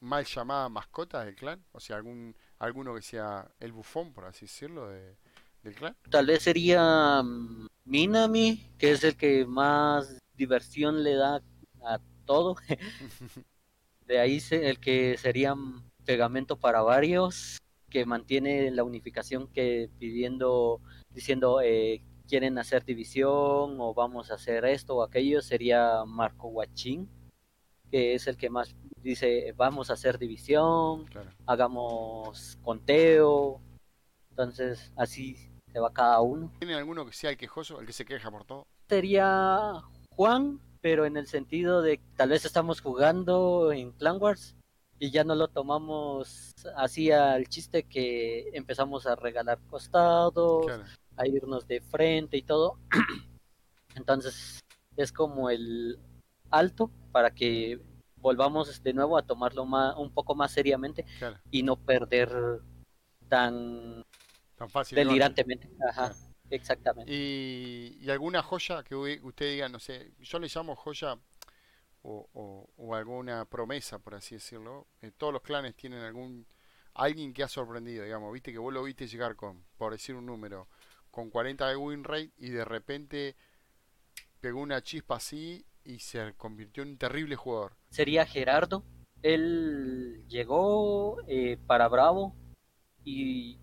mal 0.00 0.24
llamada 0.24 0.68
mascota 0.68 1.24
del 1.24 1.34
clan? 1.34 1.62
O 1.72 1.80
sea, 1.80 1.96
algún 1.96 2.34
alguno 2.58 2.94
que 2.94 3.02
sea 3.02 3.50
el 3.60 3.72
bufón, 3.72 4.12
por 4.12 4.24
así 4.24 4.46
decirlo, 4.46 4.88
del 4.88 5.74
clan. 5.74 5.96
Tal 6.10 6.26
vez 6.26 6.42
sería 6.42 7.22
mm, 7.22 7.66
Minami, 7.84 8.70
que 8.78 8.92
es 8.92 9.04
el 9.04 9.16
que 9.16 9.44
más 9.44 10.18
diversión 10.34 11.02
le 11.02 11.14
da 11.14 11.42
a 11.82 11.98
todo. 12.28 12.54
De 14.06 14.20
ahí 14.20 14.40
el 14.50 14.78
que 14.78 15.16
sería 15.18 15.54
pegamento 16.04 16.56
para 16.56 16.82
varios, 16.82 17.58
que 17.90 18.06
mantiene 18.06 18.70
la 18.70 18.84
unificación 18.84 19.48
que 19.48 19.90
pidiendo, 19.98 20.80
diciendo 21.10 21.60
eh, 21.60 22.02
quieren 22.28 22.58
hacer 22.58 22.84
división 22.84 23.80
o 23.80 23.94
vamos 23.94 24.30
a 24.30 24.34
hacer 24.34 24.64
esto 24.66 24.96
o 24.96 25.02
aquello, 25.02 25.42
sería 25.42 26.04
Marco 26.06 26.48
Huachín, 26.48 27.08
que 27.90 28.14
es 28.14 28.26
el 28.26 28.36
que 28.36 28.50
más 28.50 28.76
dice 29.02 29.52
vamos 29.56 29.90
a 29.90 29.94
hacer 29.94 30.18
división, 30.18 31.06
hagamos 31.46 32.58
conteo, 32.62 33.60
entonces 34.30 34.92
así 34.96 35.50
se 35.72 35.80
va 35.80 35.92
cada 35.92 36.20
uno. 36.20 36.52
¿Tiene 36.58 36.74
alguno 36.74 37.04
que 37.04 37.12
sea 37.12 37.30
el 37.30 37.36
quejoso, 37.36 37.80
el 37.80 37.86
que 37.86 37.92
se 37.92 38.04
queja 38.04 38.30
por 38.30 38.44
todo? 38.44 38.66
Sería 38.88 39.82
Juan, 40.16 40.60
pero 40.80 41.06
en 41.06 41.16
el 41.16 41.26
sentido 41.26 41.82
de 41.82 42.00
tal 42.16 42.30
vez 42.30 42.44
estamos 42.44 42.80
jugando 42.80 43.72
en 43.72 43.92
Clan 43.92 44.18
Wars 44.20 44.56
y 44.98 45.10
ya 45.10 45.24
no 45.24 45.34
lo 45.34 45.48
tomamos 45.48 46.52
así 46.76 47.10
al 47.12 47.46
chiste 47.48 47.84
que 47.84 48.50
empezamos 48.52 49.06
a 49.06 49.14
regalar 49.14 49.58
costados, 49.70 50.66
a 51.16 51.26
irnos 51.26 51.66
de 51.66 51.80
frente 51.80 52.36
y 52.36 52.42
todo. 52.42 52.78
Entonces 53.94 54.60
es 54.96 55.12
como 55.12 55.50
el 55.50 55.98
alto 56.50 56.90
para 57.12 57.30
que 57.30 57.80
volvamos 58.16 58.82
de 58.82 58.92
nuevo 58.92 59.16
a 59.16 59.22
tomarlo 59.22 59.64
más, 59.64 59.96
un 59.96 60.10
poco 60.10 60.34
más 60.34 60.50
seriamente 60.50 61.04
y 61.50 61.62
no 61.62 61.76
perder 61.76 62.30
tan, 63.28 64.04
tan 64.56 64.68
fácil, 64.68 64.96
delirantemente. 64.96 65.70
Ajá. 65.88 66.14
Exactamente. 66.50 67.12
Y, 67.12 68.08
alguna 68.08 68.42
joya 68.42 68.82
que 68.82 68.94
usted 68.94 69.50
diga, 69.50 69.68
no 69.68 69.78
sé, 69.78 70.12
yo 70.20 70.38
le 70.38 70.48
llamo 70.48 70.76
joya 70.76 71.18
o, 72.02 72.68
o, 72.76 72.94
alguna 72.94 73.44
promesa, 73.44 73.98
por 73.98 74.14
así 74.14 74.36
decirlo. 74.36 74.86
Eh, 75.02 75.12
todos 75.16 75.32
los 75.32 75.42
clanes 75.42 75.74
tienen 75.74 76.00
algún 76.00 76.46
alguien 76.94 77.32
que 77.32 77.44
ha 77.44 77.48
sorprendido, 77.48 78.04
digamos, 78.04 78.32
viste 78.32 78.52
que 78.52 78.58
vos 78.58 78.72
lo 78.72 78.82
viste 78.82 79.06
llegar 79.06 79.36
con, 79.36 79.64
por 79.76 79.92
decir 79.92 80.16
un 80.16 80.26
número, 80.26 80.68
con 81.10 81.30
40 81.30 81.68
de 81.68 81.76
win 81.76 82.04
rate 82.04 82.32
y 82.38 82.50
de 82.50 82.64
repente 82.64 83.36
pegó 84.40 84.60
una 84.60 84.82
chispa 84.82 85.16
así 85.16 85.64
y 85.84 86.00
se 86.00 86.34
convirtió 86.34 86.82
en 86.82 86.90
un 86.90 86.98
terrible 86.98 87.36
jugador. 87.36 87.76
Sería 87.90 88.26
Gerardo. 88.26 88.84
Él 89.22 90.24
llegó 90.28 91.18
eh, 91.28 91.58
para 91.66 91.88
Bravo 91.88 92.34
y 93.04 93.58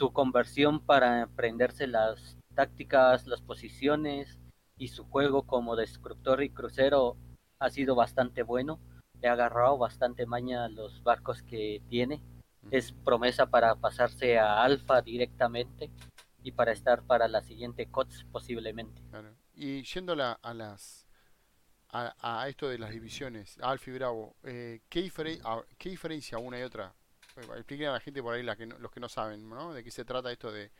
su 0.00 0.14
conversión 0.14 0.80
para 0.80 1.24
aprenderse 1.24 1.86
las 1.86 2.38
tácticas, 2.54 3.26
las 3.26 3.42
posiciones 3.42 4.38
y 4.78 4.88
su 4.88 5.04
juego 5.04 5.42
como 5.42 5.76
destructor 5.76 6.42
y 6.42 6.48
crucero 6.48 7.18
ha 7.58 7.68
sido 7.68 7.94
bastante 7.94 8.42
bueno. 8.42 8.80
Le 9.20 9.28
ha 9.28 9.32
agarrado 9.32 9.76
bastante 9.76 10.24
maña 10.24 10.64
a 10.64 10.70
los 10.70 11.02
barcos 11.02 11.42
que 11.42 11.82
tiene. 11.90 12.22
Es 12.70 12.92
promesa 12.92 13.50
para 13.50 13.74
pasarse 13.74 14.38
a 14.38 14.62
Alfa 14.62 15.02
directamente 15.02 15.90
y 16.42 16.52
para 16.52 16.72
estar 16.72 17.02
para 17.02 17.28
la 17.28 17.42
siguiente 17.42 17.84
COTS 17.84 18.24
posiblemente. 18.32 19.02
Y 19.52 19.82
yendo 19.82 20.14
a 20.14 20.54
las 20.54 21.06
a, 21.90 22.46
esto 22.48 22.70
de 22.70 22.78
las 22.78 22.88
divisiones, 22.88 23.58
Alfa 23.60 23.90
y 23.90 23.92
Bravo, 23.92 24.34
eh, 24.44 24.80
¿qué, 24.88 25.12
¿qué 25.76 25.90
diferencia 25.90 26.38
una 26.38 26.58
y 26.58 26.62
otra 26.62 26.94
expliquen 27.56 27.88
a 27.88 27.92
la 27.92 28.00
gente 28.00 28.22
por 28.22 28.34
ahí 28.34 28.42
los 28.42 28.90
que 28.90 29.00
no 29.00 29.08
saben. 29.08 29.48
De 29.74 29.84
qué 29.84 29.90
se 29.90 30.04
trata 30.04 30.32
esto 30.32 30.52
de, 30.52 30.70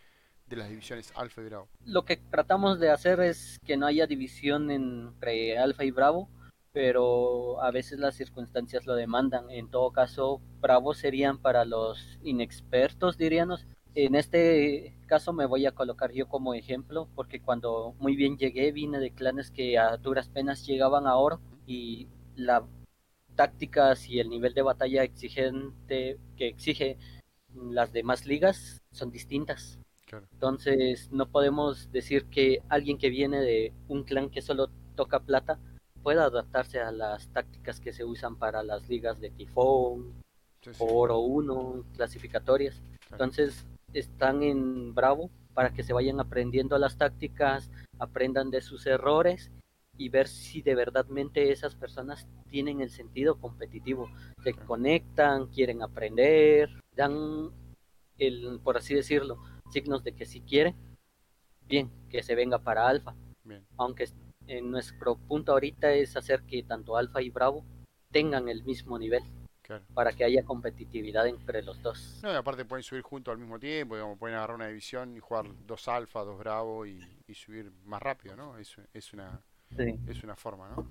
las 0.48 0.68
divisiones 0.68 1.12
Alfa 1.14 1.40
y 1.42 1.44
Bravo. 1.44 1.68
Lo 1.84 2.04
que 2.04 2.16
tratamos 2.16 2.80
de 2.80 2.90
hacer 2.90 3.20
es 3.20 3.58
que 3.64 3.76
no 3.76 3.86
haya 3.86 4.06
división 4.06 4.70
entre 4.70 5.58
Alfa 5.58 5.84
y 5.84 5.90
Bravo, 5.90 6.28
pero 6.72 7.62
a 7.62 7.70
veces 7.70 7.98
las 7.98 8.16
circunstancias 8.16 8.86
lo 8.86 8.94
demandan. 8.94 9.50
En 9.50 9.70
todo 9.70 9.92
caso, 9.92 10.40
Bravo 10.60 10.94
serían 10.94 11.38
para 11.38 11.64
los 11.64 12.18
inexpertos, 12.22 13.16
diríamos. 13.16 13.66
En 13.94 14.14
este 14.14 14.96
caso 15.06 15.32
me 15.32 15.46
voy 15.46 15.66
a 15.66 15.72
colocar 15.72 16.12
yo 16.12 16.28
como 16.28 16.54
ejemplo, 16.54 17.08
porque 17.16 17.40
cuando 17.40 17.94
muy 17.98 18.14
bien 18.14 18.38
llegué 18.38 18.70
vine 18.70 19.00
de 19.00 19.10
clanes 19.10 19.50
que 19.50 19.78
a 19.78 19.96
duras 19.96 20.28
penas 20.28 20.64
llegaban 20.64 21.08
a 21.08 21.16
oro 21.16 21.40
y 21.66 22.06
la 22.36 22.64
tácticas 23.40 24.06
y 24.06 24.20
el 24.20 24.28
nivel 24.28 24.52
de 24.52 24.60
batalla 24.60 25.02
exigente 25.02 26.18
que 26.36 26.46
exige 26.46 26.98
las 27.54 27.90
demás 27.90 28.26
ligas 28.26 28.82
son 28.92 29.10
distintas. 29.10 29.78
Entonces 30.32 31.10
no 31.10 31.24
podemos 31.24 31.90
decir 31.90 32.26
que 32.26 32.60
alguien 32.68 32.98
que 32.98 33.08
viene 33.08 33.40
de 33.40 33.72
un 33.88 34.04
clan 34.04 34.28
que 34.28 34.42
solo 34.42 34.68
toca 34.94 35.20
plata 35.20 35.58
pueda 36.02 36.24
adaptarse 36.24 36.80
a 36.80 36.92
las 36.92 37.28
tácticas 37.28 37.80
que 37.80 37.94
se 37.94 38.04
usan 38.04 38.36
para 38.36 38.62
las 38.62 38.90
ligas 38.90 39.20
de 39.20 39.30
tifón, 39.30 40.22
oro 40.78 41.20
1, 41.20 41.84
clasificatorias. 41.96 42.82
Entonces 43.10 43.64
están 43.94 44.42
en 44.42 44.92
Bravo 44.94 45.30
para 45.54 45.72
que 45.72 45.82
se 45.82 45.94
vayan 45.94 46.20
aprendiendo 46.20 46.76
las 46.76 46.98
tácticas, 46.98 47.70
aprendan 47.98 48.50
de 48.50 48.60
sus 48.60 48.84
errores 48.84 49.50
y 50.00 50.08
ver 50.08 50.28
si 50.28 50.62
de 50.62 50.74
verdadmente 50.74 51.52
esas 51.52 51.74
personas 51.74 52.26
tienen 52.48 52.80
el 52.80 52.88
sentido 52.88 53.38
competitivo, 53.38 54.10
se 54.42 54.54
conectan, 54.54 55.48
quieren 55.48 55.82
aprender, 55.82 56.70
dan 56.96 57.50
el, 58.16 58.60
por 58.64 58.78
así 58.78 58.94
decirlo, 58.94 59.36
signos 59.70 60.02
de 60.02 60.12
que 60.12 60.24
si 60.24 60.40
quiere, 60.40 60.74
bien, 61.66 61.90
que 62.08 62.22
se 62.22 62.34
venga 62.34 62.58
para 62.58 62.88
alfa. 62.88 63.14
Aunque 63.76 64.08
en 64.46 64.70
nuestro 64.70 65.16
punto 65.16 65.52
ahorita 65.52 65.92
es 65.92 66.16
hacer 66.16 66.44
que 66.44 66.62
tanto 66.62 66.96
alfa 66.96 67.20
y 67.20 67.28
bravo 67.28 67.66
tengan 68.10 68.48
el 68.48 68.64
mismo 68.64 68.98
nivel. 68.98 69.22
Para 69.94 70.12
que 70.12 70.24
haya 70.24 70.42
competitividad 70.44 71.28
entre 71.28 71.62
los 71.62 71.80
dos. 71.80 72.18
No, 72.24 72.32
y 72.32 72.34
aparte 72.34 72.64
pueden 72.64 72.82
subir 72.82 73.02
juntos 73.02 73.30
al 73.30 73.38
mismo 73.38 73.56
tiempo, 73.56 73.94
digamos, 73.94 74.18
pueden 74.18 74.36
agarrar 74.36 74.56
una 74.56 74.66
división 74.66 75.14
y 75.16 75.20
jugar 75.20 75.46
dos 75.64 75.86
alfa, 75.86 76.24
dos 76.24 76.36
bravo 76.38 76.86
y, 76.86 76.98
subir 77.34 77.70
más 77.84 78.02
rápido, 78.02 78.34
¿no? 78.34 78.58
Es, 78.58 78.74
es, 78.92 79.12
una, 79.12 79.40
es 79.76 80.22
una 80.22 80.36
forma, 80.36 80.68
¿no? 80.68 80.88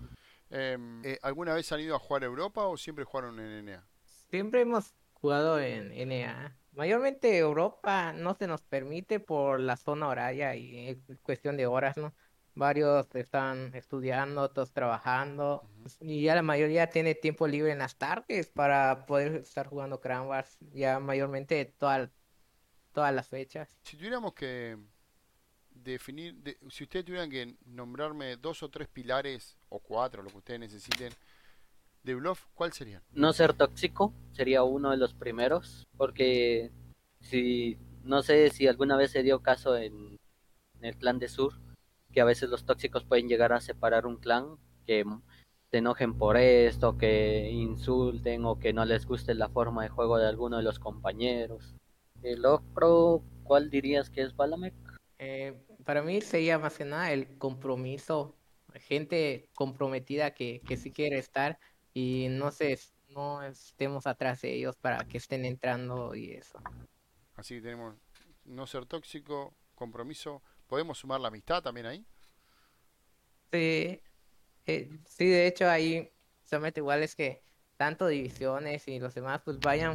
Em, 0.50 1.06
eh, 1.06 1.20
¿Alguna 1.22 1.54
vez 1.54 1.72
han 1.72 1.80
ido 1.80 1.96
a 1.96 2.00
jugar 2.00 2.24
Europa 2.24 2.66
o 2.66 2.78
siempre 2.78 3.06
jugaron 3.06 3.40
en 3.40 3.66
NA? 3.66 3.84
Siempre 4.30 4.62
hemos 4.62 4.96
jugado 5.14 5.60
en 5.60 5.92
NA. 5.92 6.56
Mayormente 6.72 7.38
Europa 7.38 8.14
no 8.14 8.34
se 8.34 8.48
nos 8.48 8.62
permite 8.62 9.20
por 9.20 9.60
la 9.60 9.76
zona 9.76 10.08
horaria 10.08 10.56
y 10.56 10.96
cuestión 11.22 11.58
de 11.58 11.68
horas, 11.68 11.98
¿no? 11.98 12.14
Varios 12.56 13.08
están 13.16 13.74
estudiando, 13.76 14.42
otros 14.42 14.72
trabajando 14.72 15.70
y 16.00 16.24
ya 16.24 16.36
la 16.36 16.42
mayoría 16.42 16.90
tiene 16.90 17.16
tiempo 17.16 17.48
libre 17.48 17.72
en 17.72 17.80
las 17.80 17.98
tardes 17.98 18.50
para 18.50 19.06
poder 19.06 19.36
estar 19.36 19.68
jugando 19.68 20.02
Crown 20.02 20.28
Wars 20.28 20.58
ya 20.74 21.00
mayormente 21.00 21.66
todas 21.66 22.10
todas 22.92 23.14
las 23.14 23.30
fechas. 23.30 23.78
Si 23.84 23.96
tuviéramos 23.96 24.34
que 24.34 24.78
definir, 25.84 26.36
si 26.70 26.84
ustedes 26.84 27.06
tuvieran 27.06 27.30
que 27.30 27.56
nombrarme 27.66 28.38
dos 28.38 28.64
o 28.64 28.70
tres 28.70 28.88
pilares 28.88 29.58
o 29.70 29.80
cuatro, 29.80 30.24
lo 30.24 30.30
que 30.30 30.38
ustedes 30.38 30.60
necesiten, 30.60 31.12
de 32.04 32.16
Bluff, 32.16 32.46
¿cuál 32.54 32.72
sería? 32.74 33.02
No 33.12 33.34
ser 33.34 33.54
tóxico 33.54 34.14
sería 34.32 34.64
uno 34.64 34.92
de 34.92 34.98
los 34.98 35.14
primeros, 35.14 35.88
porque 35.98 36.72
si 37.20 37.78
no 38.04 38.22
sé 38.22 38.50
si 38.50 38.68
alguna 38.68 38.96
vez 38.96 39.12
se 39.12 39.24
dio 39.24 39.42
caso 39.42 39.76
en, 39.78 40.18
el 40.82 40.96
clan 40.96 41.20
de 41.20 41.28
Sur, 41.28 41.54
que 42.12 42.22
a 42.22 42.26
veces 42.26 42.50
los 42.50 42.66
tóxicos 42.66 43.04
pueden 43.04 43.28
llegar 43.28 43.54
a 43.54 43.62
separar 43.62 44.06
un 44.06 44.18
clan, 44.18 44.58
que 44.86 45.06
se 45.70 45.78
enojen 45.78 46.18
por 46.18 46.38
esto, 46.38 46.98
que 46.98 47.50
insulten 47.52 48.46
o 48.46 48.58
que 48.60 48.74
no 48.74 48.86
les 48.86 49.06
guste 49.06 49.36
la 49.36 49.50
forma 49.50 49.84
de 49.84 49.90
juego 49.90 50.18
de 50.18 50.28
alguno 50.28 50.58
de 50.58 50.64
los 50.64 50.80
compañeros. 50.80 51.76
El 52.24 52.46
otro, 52.46 53.22
¿cuál 53.44 53.70
dirías 53.70 54.10
que 54.10 54.22
es 54.22 54.36
Balamec? 54.36 54.74
Eh, 55.20 55.54
para 55.86 56.02
mí 56.02 56.22
sería 56.22 56.60
más 56.60 56.78
que 56.78 56.86
nada 56.86 57.12
el 57.12 57.38
compromiso, 57.38 58.36
gente 58.76 59.50
comprometida 59.54 60.34
que, 60.34 60.62
que 60.62 60.78
sí 60.78 60.92
quiere 60.92 61.18
estar 61.18 61.60
y 61.94 62.28
no 62.30 62.52
sé, 62.52 62.80
no 63.10 63.42
estemos 63.44 64.08
atrás 64.08 64.42
de 64.42 64.54
ellos 64.54 64.76
para 64.78 65.00
que 65.06 65.18
estén 65.18 65.46
entrando 65.46 66.16
y 66.16 66.32
eso. 66.32 66.60
Así 67.36 67.56
que 67.56 67.62
tenemos 67.62 67.96
no 68.46 68.68
ser 68.68 68.86
tóxico, 68.86 69.56
compromiso. 69.76 70.44
¿Podemos 70.68 71.00
sumar 71.00 71.20
la 71.20 71.30
amistad 71.30 71.64
también 71.64 71.88
ahí? 71.88 72.06
Sí, 73.52 74.02
eh, 74.68 74.90
sí, 75.06 75.28
de 75.28 75.48
hecho 75.48 75.68
ahí 75.68 76.12
solamente 76.44 76.80
igual 76.80 77.02
es 77.02 77.16
que 77.16 77.42
tanto 77.78 78.08
divisiones 78.08 78.88
y 78.88 79.00
los 79.00 79.16
demás 79.16 79.42
pues 79.44 79.60
vayan 79.60 79.94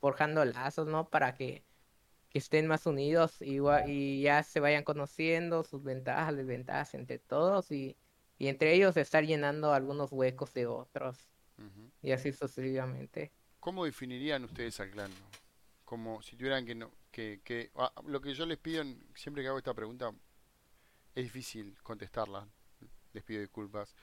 forjando 0.00 0.44
lazos, 0.44 0.86
¿no? 0.86 1.10
Para 1.10 1.34
que, 1.34 1.65
que 2.36 2.40
estén 2.40 2.66
más 2.66 2.86
unidos 2.86 3.40
y, 3.40 3.58
y 3.86 4.22
ya 4.22 4.42
se 4.42 4.60
vayan 4.60 4.84
conociendo 4.84 5.64
sus 5.64 5.82
ventajas, 5.82 6.36
desventajas 6.36 6.94
entre 6.94 7.18
todos 7.18 7.70
y 7.72 7.96
y 8.38 8.48
entre 8.48 8.74
ellos 8.74 8.96
estar 8.96 9.24
llenando 9.24 9.72
algunos 9.72 10.12
huecos 10.12 10.52
de 10.52 10.66
otros. 10.66 11.16
Y 12.02 12.12
así 12.12 12.32
sucesivamente. 12.32 13.32
¿Cómo 13.60 13.86
definirían 13.86 14.44
ustedes 14.44 14.78
al 14.80 14.90
clan? 14.90 15.10
Como 15.84 16.20
si 16.20 16.36
tuvieran 16.36 16.66
que 16.66 16.74
no, 16.74 16.92
que, 17.10 17.40
que 17.42 17.70
ah, 17.76 17.92
lo 18.06 18.20
que 18.20 18.34
yo 18.34 18.44
les 18.44 18.58
pido 18.58 18.84
siempre 19.14 19.42
que 19.42 19.48
hago 19.48 19.58
esta 19.58 19.72
pregunta 19.72 20.12
es 21.14 21.24
difícil 21.24 21.76
contestarla. 21.82 22.46
Les 23.14 23.24
pido 23.24 23.40
disculpas. 23.40 23.94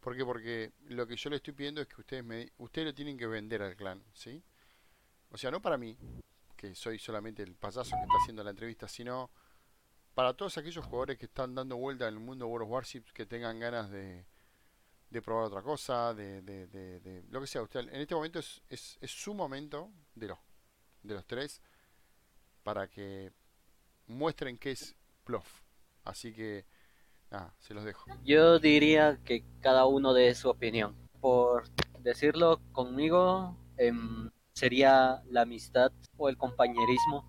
¿Por 0.00 0.16
qué? 0.16 0.24
Porque 0.24 0.72
lo 0.88 1.06
que 1.06 1.16
yo 1.16 1.30
les 1.30 1.38
estoy 1.38 1.54
pidiendo 1.54 1.80
es 1.80 1.86
que 1.86 2.00
ustedes 2.00 2.24
me 2.24 2.50
ustedes 2.58 2.86
lo 2.86 2.94
tienen 2.94 3.16
que 3.16 3.26
vender 3.26 3.62
al 3.62 3.76
clan, 3.76 4.02
¿sí? 4.12 4.42
O 5.30 5.38
sea, 5.38 5.50
no 5.52 5.62
para 5.62 5.76
mí, 5.76 5.96
que 6.58 6.74
soy 6.74 6.98
solamente 6.98 7.42
el 7.42 7.54
payaso 7.54 7.96
que 7.96 8.02
está 8.02 8.14
haciendo 8.20 8.44
la 8.44 8.50
entrevista, 8.50 8.86
sino 8.88 9.30
para 10.14 10.34
todos 10.34 10.58
aquellos 10.58 10.84
jugadores 10.84 11.16
que 11.16 11.26
están 11.26 11.54
dando 11.54 11.76
vuelta 11.76 12.08
en 12.08 12.14
el 12.14 12.20
mundo 12.20 12.48
World 12.48 12.66
of 12.66 12.72
Warships, 12.72 13.12
que 13.12 13.24
tengan 13.24 13.60
ganas 13.60 13.88
de, 13.88 14.26
de 15.10 15.22
probar 15.22 15.44
otra 15.44 15.62
cosa, 15.62 16.12
de, 16.12 16.42
de, 16.42 16.66
de, 16.66 17.24
lo 17.30 17.40
que 17.40 17.46
sea. 17.46 17.62
Usted, 17.62 17.80
en 17.80 18.00
este 18.00 18.14
momento 18.14 18.40
es, 18.40 18.60
es, 18.68 18.98
es, 19.00 19.10
su 19.12 19.32
momento 19.32 19.90
de 20.16 20.26
los, 20.26 20.38
de 21.04 21.14
los 21.14 21.24
tres 21.24 21.62
para 22.64 22.88
que 22.88 23.30
muestren 24.08 24.58
qué 24.58 24.72
es 24.72 24.96
Bluff. 25.24 25.62
Así 26.04 26.32
que, 26.32 26.64
nada, 27.30 27.54
se 27.60 27.72
los 27.72 27.84
dejo. 27.84 28.10
Yo 28.24 28.58
diría 28.58 29.20
que 29.24 29.44
cada 29.60 29.86
uno 29.86 30.12
de 30.12 30.34
su 30.34 30.50
opinión. 30.50 30.96
Por 31.20 31.68
decirlo 32.00 32.60
conmigo, 32.72 33.56
em, 33.76 34.30
sería 34.58 35.22
la 35.30 35.42
amistad 35.42 35.92
o 36.16 36.28
el 36.28 36.36
compañerismo. 36.36 37.24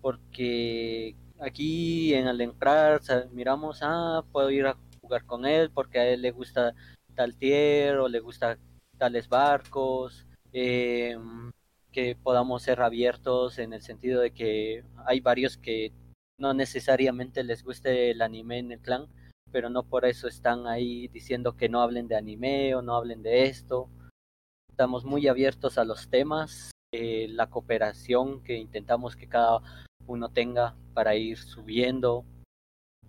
Porque 0.00 1.14
aquí 1.40 2.14
en 2.14 2.28
el 2.28 2.40
entrar 2.40 3.00
miramos, 3.32 3.80
ah, 3.82 4.24
puedo 4.32 4.50
ir 4.50 4.66
a 4.66 4.76
jugar 5.00 5.24
con 5.26 5.44
él 5.46 5.70
porque 5.70 5.98
a 5.98 6.06
él 6.08 6.22
le 6.22 6.30
gusta 6.30 6.74
tal 7.14 7.36
tier 7.36 7.98
o 7.98 8.08
le 8.08 8.20
gusta 8.20 8.58
tales 8.98 9.28
barcos, 9.28 10.26
em, 10.52 11.50
que 11.92 12.16
podamos 12.16 12.62
ser 12.62 12.80
abiertos 12.80 13.58
en 13.58 13.72
el 13.72 13.82
sentido 13.82 14.20
de 14.20 14.30
que 14.32 14.84
hay 15.06 15.20
varios 15.20 15.56
que 15.58 15.92
no 16.38 16.54
necesariamente 16.54 17.44
les 17.44 17.62
guste 17.62 18.10
el 18.10 18.22
anime 18.22 18.58
en 18.58 18.72
el 18.72 18.80
clan, 18.80 19.06
pero 19.52 19.68
no 19.70 19.82
por 19.82 20.04
eso 20.06 20.28
están 20.28 20.66
ahí 20.66 21.08
diciendo 21.08 21.56
que 21.56 21.68
no 21.68 21.82
hablen 21.82 22.08
de 22.08 22.16
anime 22.16 22.74
o 22.74 22.82
no 22.82 22.96
hablen 22.96 23.22
de 23.22 23.44
esto. 23.44 23.88
Estamos 24.72 25.04
muy 25.04 25.28
abiertos 25.28 25.76
a 25.76 25.84
los 25.84 26.08
temas, 26.08 26.70
eh, 26.92 27.26
la 27.28 27.50
cooperación 27.50 28.42
que 28.42 28.56
intentamos 28.56 29.16
que 29.16 29.28
cada 29.28 29.60
uno 30.06 30.30
tenga 30.30 30.74
para 30.94 31.14
ir 31.14 31.36
subiendo. 31.36 32.24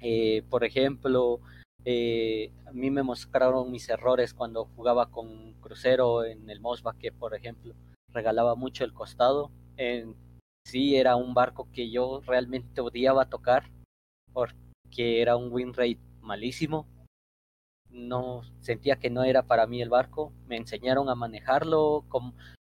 Eh, 0.02 0.44
por 0.50 0.66
ejemplo, 0.66 1.40
eh, 1.86 2.52
a 2.68 2.74
mí 2.74 2.92
me 2.92 3.02
mostraron 3.02 3.72
mis 3.72 3.88
errores 3.88 4.34
cuando 4.34 4.66
jugaba 4.76 5.10
con 5.10 5.54
crucero 5.62 6.26
en 6.26 6.50
el 6.50 6.60
Mosba, 6.60 6.98
que 7.00 7.14
por 7.14 7.34
ejemplo 7.34 7.74
regalaba 8.10 8.56
mucho 8.56 8.84
el 8.84 8.94
costado. 8.94 9.50
En 9.78 10.18
sí 10.68 10.98
era 10.98 11.16
un 11.16 11.34
barco 11.34 11.70
que 11.72 11.90
yo 11.90 12.20
realmente 12.26 12.82
odiaba 12.82 13.30
tocar 13.30 13.72
porque 14.34 15.22
era 15.22 15.38
un 15.38 15.50
win 15.50 15.74
rate 15.74 16.02
malísimo. 16.20 16.86
No 17.94 18.42
sentía 18.60 18.98
que 18.98 19.10
no 19.10 19.24
era 19.24 19.44
para 19.44 19.68
mí 19.68 19.82
el 19.82 19.90
barco. 19.90 20.34
Me 20.48 20.58
enseñaron 20.58 21.08
a 21.10 21.16
manejarlo, 21.16 22.04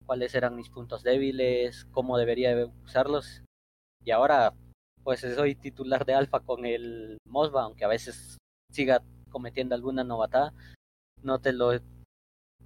cuáles 0.06 0.36
eran 0.36 0.56
mis 0.56 0.70
puntos 0.70 1.04
débiles, 1.04 1.86
cómo 1.92 2.18
debería 2.18 2.72
usarlos 2.86 3.42
y 4.06 4.12
ahora 4.12 4.54
pues 5.04 5.22
soy 5.22 5.56
titular 5.56 6.06
de 6.06 6.14
Alfa 6.14 6.40
con 6.40 6.66
el 6.66 7.18
Mosba, 7.28 7.64
aunque 7.64 7.86
a 7.86 7.90
veces 7.90 8.38
siga 8.72 9.04
cometiendo 9.30 9.76
alguna 9.76 10.04
novatada, 10.04 10.54
no 11.22 11.40
te 11.40 11.54
lo 11.54 11.72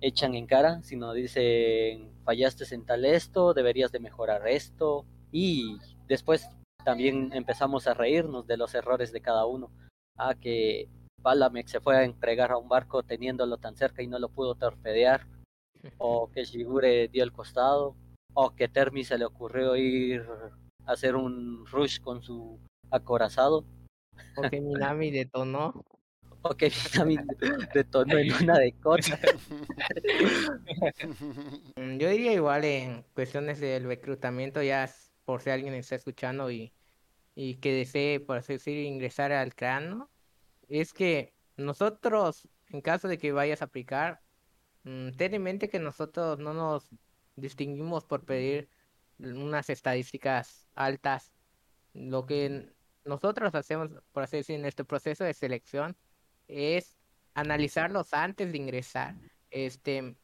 echan 0.02 0.36
en 0.36 0.48
cara, 0.48 0.82
sino 0.84 1.14
dicen 1.14 2.12
fallaste 2.24 2.64
en 2.76 2.86
tal 2.86 3.06
esto, 3.06 3.54
deberías 3.54 3.92
de 3.92 4.00
mejorar 4.00 4.48
esto 4.48 5.06
y 5.32 5.78
después 6.08 6.50
también 6.86 7.32
empezamos 7.34 7.88
a 7.88 7.94
reírnos 7.94 8.48
de 8.48 8.58
los 8.58 8.74
errores 8.76 9.12
de 9.12 9.22
cada 9.22 9.46
uno. 9.46 9.72
Ah, 10.18 10.36
que 10.36 10.90
Balamex 11.22 11.72
se 11.72 11.80
fue 11.80 11.98
a 11.98 12.04
entregar 12.04 12.52
a 12.52 12.58
un 12.58 12.70
barco 12.70 13.04
teniéndolo 13.04 13.58
tan 13.58 13.76
cerca 13.76 14.02
y 14.02 14.08
no 14.08 14.20
lo 14.20 14.30
pudo 14.30 14.56
torpedear, 14.56 15.28
o 15.98 16.30
que 16.32 16.44
Shigure 16.44 17.08
dio 17.08 17.24
el 17.24 17.32
costado, 17.32 17.96
o 18.34 18.52
que 18.52 18.68
Termi 18.68 19.04
se 19.04 19.18
le 19.18 19.26
ocurrió 19.26 19.76
ir 19.76 20.26
hacer 20.90 21.16
un 21.16 21.66
rush 21.68 22.00
con 22.00 22.22
su 22.22 22.60
acorazado. 22.90 23.64
O 24.36 24.50
que 24.50 24.60
Minami 24.60 25.12
detonó. 25.12 25.74
O 26.42 26.56
que 26.56 26.72
Minami 26.72 27.18
detonó 27.74 28.18
en 28.18 28.32
una 28.32 28.60
de 28.60 28.72
cosas. 28.72 29.20
Mm, 31.76 31.98
yo 31.98 32.10
diría 32.10 32.32
igual 32.32 32.64
en 32.64 33.04
cuestiones 33.14 33.60
del 33.60 33.84
reclutamiento, 33.84 34.64
ya 34.64 34.90
por 35.26 35.42
si 35.42 35.50
alguien 35.50 35.74
está 35.74 35.96
escuchando 35.96 36.50
y, 36.50 36.72
que 37.36 37.74
desee, 37.74 38.22
por 38.22 38.38
así 38.38 38.54
decir, 38.54 38.78
ingresar 38.78 39.34
al 39.34 39.54
clan, 39.54 40.08
es 40.70 40.94
que 40.94 41.36
nosotros 41.58 42.48
en 42.70 42.82
caso 42.82 43.08
de 43.08 43.18
que 43.18 43.32
vayas 43.32 43.62
a 43.62 43.66
aplicar, 43.66 44.22
mm, 44.84 45.12
ten 45.12 45.34
en 45.34 45.44
mente 45.44 45.70
que 45.70 45.80
nosotros 45.80 46.40
no 46.40 46.54
nos 46.54 46.90
distinguimos 47.36 48.06
por 48.06 48.26
pedir 48.26 48.70
unas 49.20 49.70
estadísticas 49.70 50.70
altas. 50.76 51.34
Lo 51.94 52.26
que 52.26 52.74
nosotros 53.06 53.56
hacemos, 53.56 53.90
por 54.12 54.24
así 54.24 54.42
en 54.50 54.66
este 54.66 54.86
proceso 54.86 55.24
de 55.24 55.34
selección 55.34 55.98
es 56.48 56.98
analizarlos 57.34 58.14
antes 58.14 58.52
de 58.52 58.58
ingresar, 58.58 59.16
este, 59.50 60.18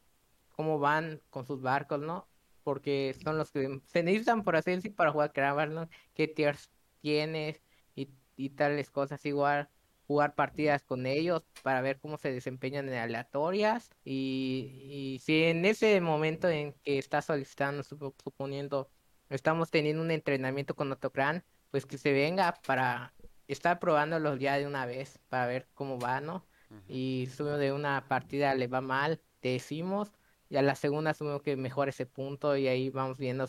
cómo 0.49 0.79
van 0.79 1.21
con 1.29 1.45
sus 1.45 1.61
barcos, 1.61 1.99
¿no? 2.01 2.29
Porque 2.63 3.15
son 3.23 3.37
los 3.37 3.51
que 3.51 3.81
se 3.85 4.03
necesitan, 4.03 4.43
por 4.43 4.55
así 4.55 4.89
para 4.91 5.11
jugar 5.11 5.33
Kraber, 5.33 5.69
¿no? 5.71 5.89
¿Qué 6.13 6.27
tiers 6.27 6.71
tienes? 7.01 7.63
Y, 7.95 8.11
y 8.35 8.51
tales 8.51 8.91
cosas 8.91 9.25
igual 9.25 9.69
jugar 10.07 10.35
partidas 10.35 10.83
con 10.83 11.05
ellos 11.05 11.43
para 11.63 11.81
ver 11.81 11.99
cómo 11.99 12.17
se 12.17 12.31
desempeñan 12.31 12.87
en 12.89 12.95
aleatorias 12.95 13.89
y, 14.03 15.19
si 15.23 15.43
en 15.43 15.65
ese 15.65 15.99
momento 16.01 16.47
en 16.49 16.73
que 16.83 16.97
estás 16.97 17.25
solicitando, 17.25 17.83
suponiendo, 17.83 18.89
estamos 19.29 19.71
teniendo 19.71 20.01
un 20.01 20.11
entrenamiento 20.11 20.75
con 20.75 20.91
Otocran, 20.91 21.43
pues 21.71 21.85
que 21.85 21.97
se 21.97 22.13
venga 22.13 22.59
para 22.65 23.13
estar 23.47 23.79
probándolos 23.79 24.39
ya 24.39 24.57
de 24.57 24.67
una 24.67 24.85
vez 24.85 25.19
para 25.29 25.47
ver 25.47 25.67
cómo 25.73 25.99
va, 25.99 26.21
¿no? 26.21 26.45
Y 26.87 27.27
si 27.31 27.43
de 27.43 27.71
una 27.71 28.07
partida 28.07 28.53
le 28.53 28.67
va 28.67 28.81
mal, 28.81 29.21
te 29.39 29.49
decimos, 29.49 30.11
y 30.49 30.57
a 30.57 30.61
la 30.61 30.75
segunda 30.75 31.11
asumo 31.11 31.41
que 31.41 31.55
mejora 31.55 31.89
ese 31.89 32.05
punto 32.05 32.57
y 32.57 32.67
ahí 32.67 32.89
vamos 32.89 33.17
viendo 33.17 33.47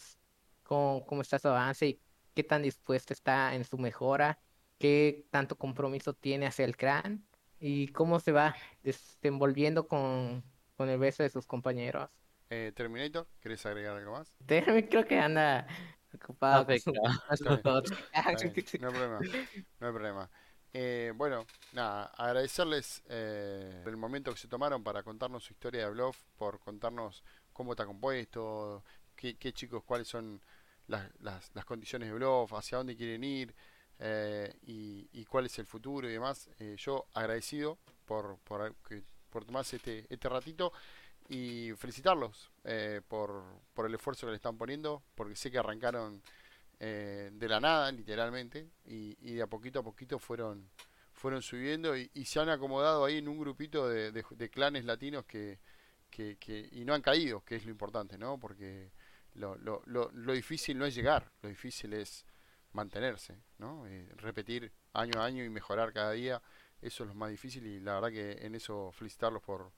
cómo, 0.62 1.04
cómo 1.06 1.22
está 1.22 1.38
su 1.38 1.48
avance 1.48 1.86
y 1.86 2.00
qué 2.34 2.44
tan 2.44 2.62
dispuesto 2.62 3.12
está 3.12 3.54
en 3.54 3.64
su 3.64 3.78
mejora 3.78 4.38
qué 4.78 5.26
tanto 5.30 5.56
compromiso 5.56 6.14
tiene 6.14 6.46
hacia 6.46 6.64
el 6.64 6.76
CRAN 6.76 7.24
y 7.58 7.88
cómo 7.88 8.20
se 8.20 8.32
va 8.32 8.54
desenvolviendo 8.82 9.88
con, 9.88 10.42
con 10.76 10.88
el 10.88 11.00
resto 11.00 11.22
de 11.22 11.30
sus 11.30 11.46
compañeros. 11.46 12.10
Eh, 12.50 12.72
Terminator, 12.74 13.26
¿querés 13.40 13.64
agregar 13.66 13.96
algo 13.96 14.12
más? 14.12 14.32
Terminator 14.46 14.88
creo 14.88 15.06
que 15.06 15.18
anda 15.18 15.66
ocupado. 16.14 16.66
no 16.66 17.52
hay 17.52 18.94
problema, 18.94 19.20
no 19.80 19.86
hay 19.86 19.92
problema. 19.92 20.30
Eh, 20.72 21.12
bueno, 21.14 21.46
nada, 21.72 22.12
agradecerles 22.16 23.02
eh, 23.08 23.82
el 23.86 23.96
momento 23.96 24.30
que 24.30 24.38
se 24.38 24.48
tomaron 24.48 24.84
para 24.84 25.02
contarnos 25.02 25.44
su 25.44 25.54
historia 25.54 25.84
de 25.86 25.90
Bluff, 25.90 26.18
por 26.36 26.60
contarnos 26.60 27.24
cómo 27.52 27.72
está 27.72 27.86
compuesto, 27.86 28.84
qué, 29.14 29.36
qué 29.38 29.52
chicos, 29.52 29.82
cuáles 29.84 30.06
son 30.06 30.42
las, 30.86 31.08
las, 31.20 31.50
las 31.54 31.64
condiciones 31.64 32.10
de 32.10 32.14
Bluff, 32.14 32.52
hacia 32.52 32.78
dónde 32.78 32.96
quieren 32.96 33.24
ir. 33.24 33.54
Eh, 33.98 34.54
y, 34.66 35.24
cuál 35.24 35.46
es 35.46 35.58
el 35.58 35.66
futuro 35.66 36.08
y 36.08 36.12
demás. 36.12 36.48
Eh, 36.58 36.76
yo 36.78 37.06
agradecido 37.14 37.78
por, 38.04 38.38
por, 38.44 38.74
por 39.30 39.44
tomarse 39.44 39.76
este, 39.76 40.06
este 40.08 40.28
ratito 40.28 40.72
y 41.28 41.72
felicitarlos 41.76 42.50
eh, 42.64 43.00
por, 43.06 43.42
por 43.74 43.86
el 43.86 43.94
esfuerzo 43.94 44.26
que 44.26 44.32
le 44.32 44.36
están 44.36 44.56
poniendo, 44.56 45.02
porque 45.14 45.34
sé 45.34 45.50
que 45.50 45.58
arrancaron 45.58 46.22
de 46.78 47.48
la 47.48 47.58
nada, 47.58 47.90
literalmente, 47.90 48.68
y, 48.84 49.14
de 49.14 49.40
a 49.40 49.46
poquito 49.46 49.78
a 49.78 49.82
poquito 49.82 50.18
fueron 50.18 50.68
fueron 51.14 51.40
subiendo 51.40 51.96
y, 51.96 52.10
se 52.26 52.38
han 52.38 52.50
acomodado 52.50 53.06
ahí 53.06 53.16
en 53.16 53.28
un 53.28 53.38
grupito 53.38 53.88
de, 53.88 54.12
de, 54.12 54.50
clanes 54.50 54.84
latinos 54.84 55.24
que, 55.24 55.58
que, 56.10 56.36
que, 56.36 56.68
y 56.72 56.84
no 56.84 56.92
han 56.92 57.00
caído, 57.00 57.42
que 57.42 57.56
es 57.56 57.64
lo 57.64 57.70
importante, 57.70 58.18
¿no? 58.18 58.38
Porque 58.38 58.90
lo, 59.32 59.56
lo, 59.56 59.82
lo, 59.86 60.10
lo 60.12 60.32
difícil 60.34 60.76
no 60.76 60.84
es 60.84 60.94
llegar, 60.94 61.32
lo 61.40 61.48
difícil 61.48 61.94
es 61.94 62.26
mantenerse, 62.76 63.40
¿no? 63.58 63.86
Eh, 63.88 64.08
repetir 64.16 64.70
año 64.92 65.20
a 65.20 65.24
año 65.24 65.42
y 65.42 65.48
mejorar 65.48 65.92
cada 65.92 66.12
día, 66.12 66.40
eso 66.80 67.02
es 67.02 67.08
lo 67.08 67.14
más 67.14 67.30
difícil 67.30 67.66
y 67.66 67.80
la 67.80 67.94
verdad 67.94 68.10
que 68.10 68.46
en 68.46 68.54
eso 68.54 68.92
felicitarlos 68.92 69.42
por, 69.42 69.72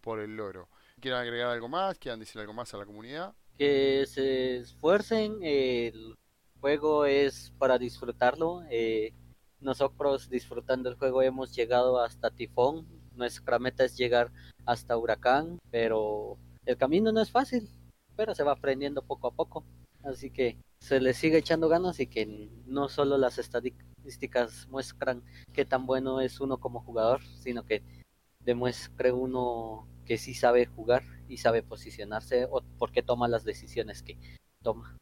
por 0.00 0.20
el 0.20 0.36
logro. 0.36 0.68
¿Quieren 1.00 1.20
agregar 1.20 1.48
algo 1.48 1.68
más? 1.68 1.98
¿Quieran 1.98 2.20
decir 2.20 2.40
algo 2.40 2.52
más 2.52 2.72
a 2.74 2.78
la 2.78 2.86
comunidad? 2.86 3.34
Que 3.58 4.04
se 4.06 4.58
esfuercen, 4.58 5.38
el 5.42 6.16
juego 6.60 7.06
es 7.06 7.52
para 7.58 7.78
disfrutarlo. 7.78 8.62
Eh, 8.70 9.12
nosotros 9.60 10.28
disfrutando 10.28 10.88
el 10.90 10.96
juego 10.96 11.22
hemos 11.22 11.54
llegado 11.54 12.00
hasta 12.00 12.30
Tifón, 12.30 12.86
nuestra 13.14 13.58
meta 13.58 13.84
es 13.84 13.96
llegar 13.96 14.30
hasta 14.66 14.96
Huracán, 14.96 15.58
pero 15.70 16.36
el 16.66 16.76
camino 16.76 17.12
no 17.12 17.20
es 17.20 17.30
fácil, 17.30 17.68
pero 18.16 18.34
se 18.34 18.42
va 18.42 18.52
aprendiendo 18.52 19.02
poco 19.02 19.28
a 19.28 19.30
poco. 19.30 19.64
Así 20.04 20.30
que 20.30 20.56
se 20.78 21.00
le 21.00 21.14
sigue 21.14 21.38
echando 21.38 21.68
ganas 21.68 22.00
y 22.00 22.06
que 22.06 22.50
no 22.66 22.88
solo 22.88 23.16
las 23.18 23.38
estadísticas 23.38 24.66
muestran 24.68 25.22
qué 25.52 25.64
tan 25.64 25.86
bueno 25.86 26.20
es 26.20 26.40
uno 26.40 26.58
como 26.58 26.80
jugador, 26.80 27.22
sino 27.22 27.64
que 27.64 27.82
demuestre 28.40 29.12
uno 29.12 29.88
que 30.04 30.18
sí 30.18 30.34
sabe 30.34 30.66
jugar 30.66 31.04
y 31.28 31.36
sabe 31.36 31.62
posicionarse 31.62 32.46
o 32.50 32.62
porque 32.78 33.02
toma 33.02 33.28
las 33.28 33.44
decisiones 33.44 34.02
que 34.02 34.18
toma. 34.62 34.98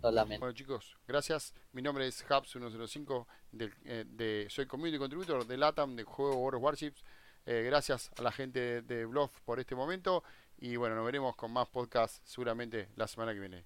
Solamente. 0.00 0.38
Bueno 0.38 0.54
chicos, 0.54 0.96
gracias. 1.08 1.52
Mi 1.72 1.82
nombre 1.82 2.06
es 2.06 2.24
Hubs105, 2.24 3.26
de, 3.50 3.72
eh, 3.84 4.04
de, 4.06 4.46
soy 4.48 4.66
community 4.66 4.96
contributor 4.96 5.44
de 5.44 5.56
LATAM, 5.56 5.96
del 5.96 6.04
juego 6.04 6.36
World 6.36 6.62
Warships. 6.62 7.04
Eh, 7.46 7.64
gracias 7.64 8.10
a 8.16 8.22
la 8.22 8.30
gente 8.30 8.82
de 8.82 9.06
Bluff 9.06 9.40
por 9.40 9.58
este 9.58 9.74
momento 9.74 10.22
y 10.58 10.76
bueno, 10.76 10.94
nos 10.96 11.04
veremos 11.04 11.34
con 11.34 11.52
más 11.52 11.68
podcasts 11.68 12.20
seguramente 12.24 12.88
la 12.96 13.08
semana 13.08 13.32
que 13.32 13.40
viene. 13.40 13.56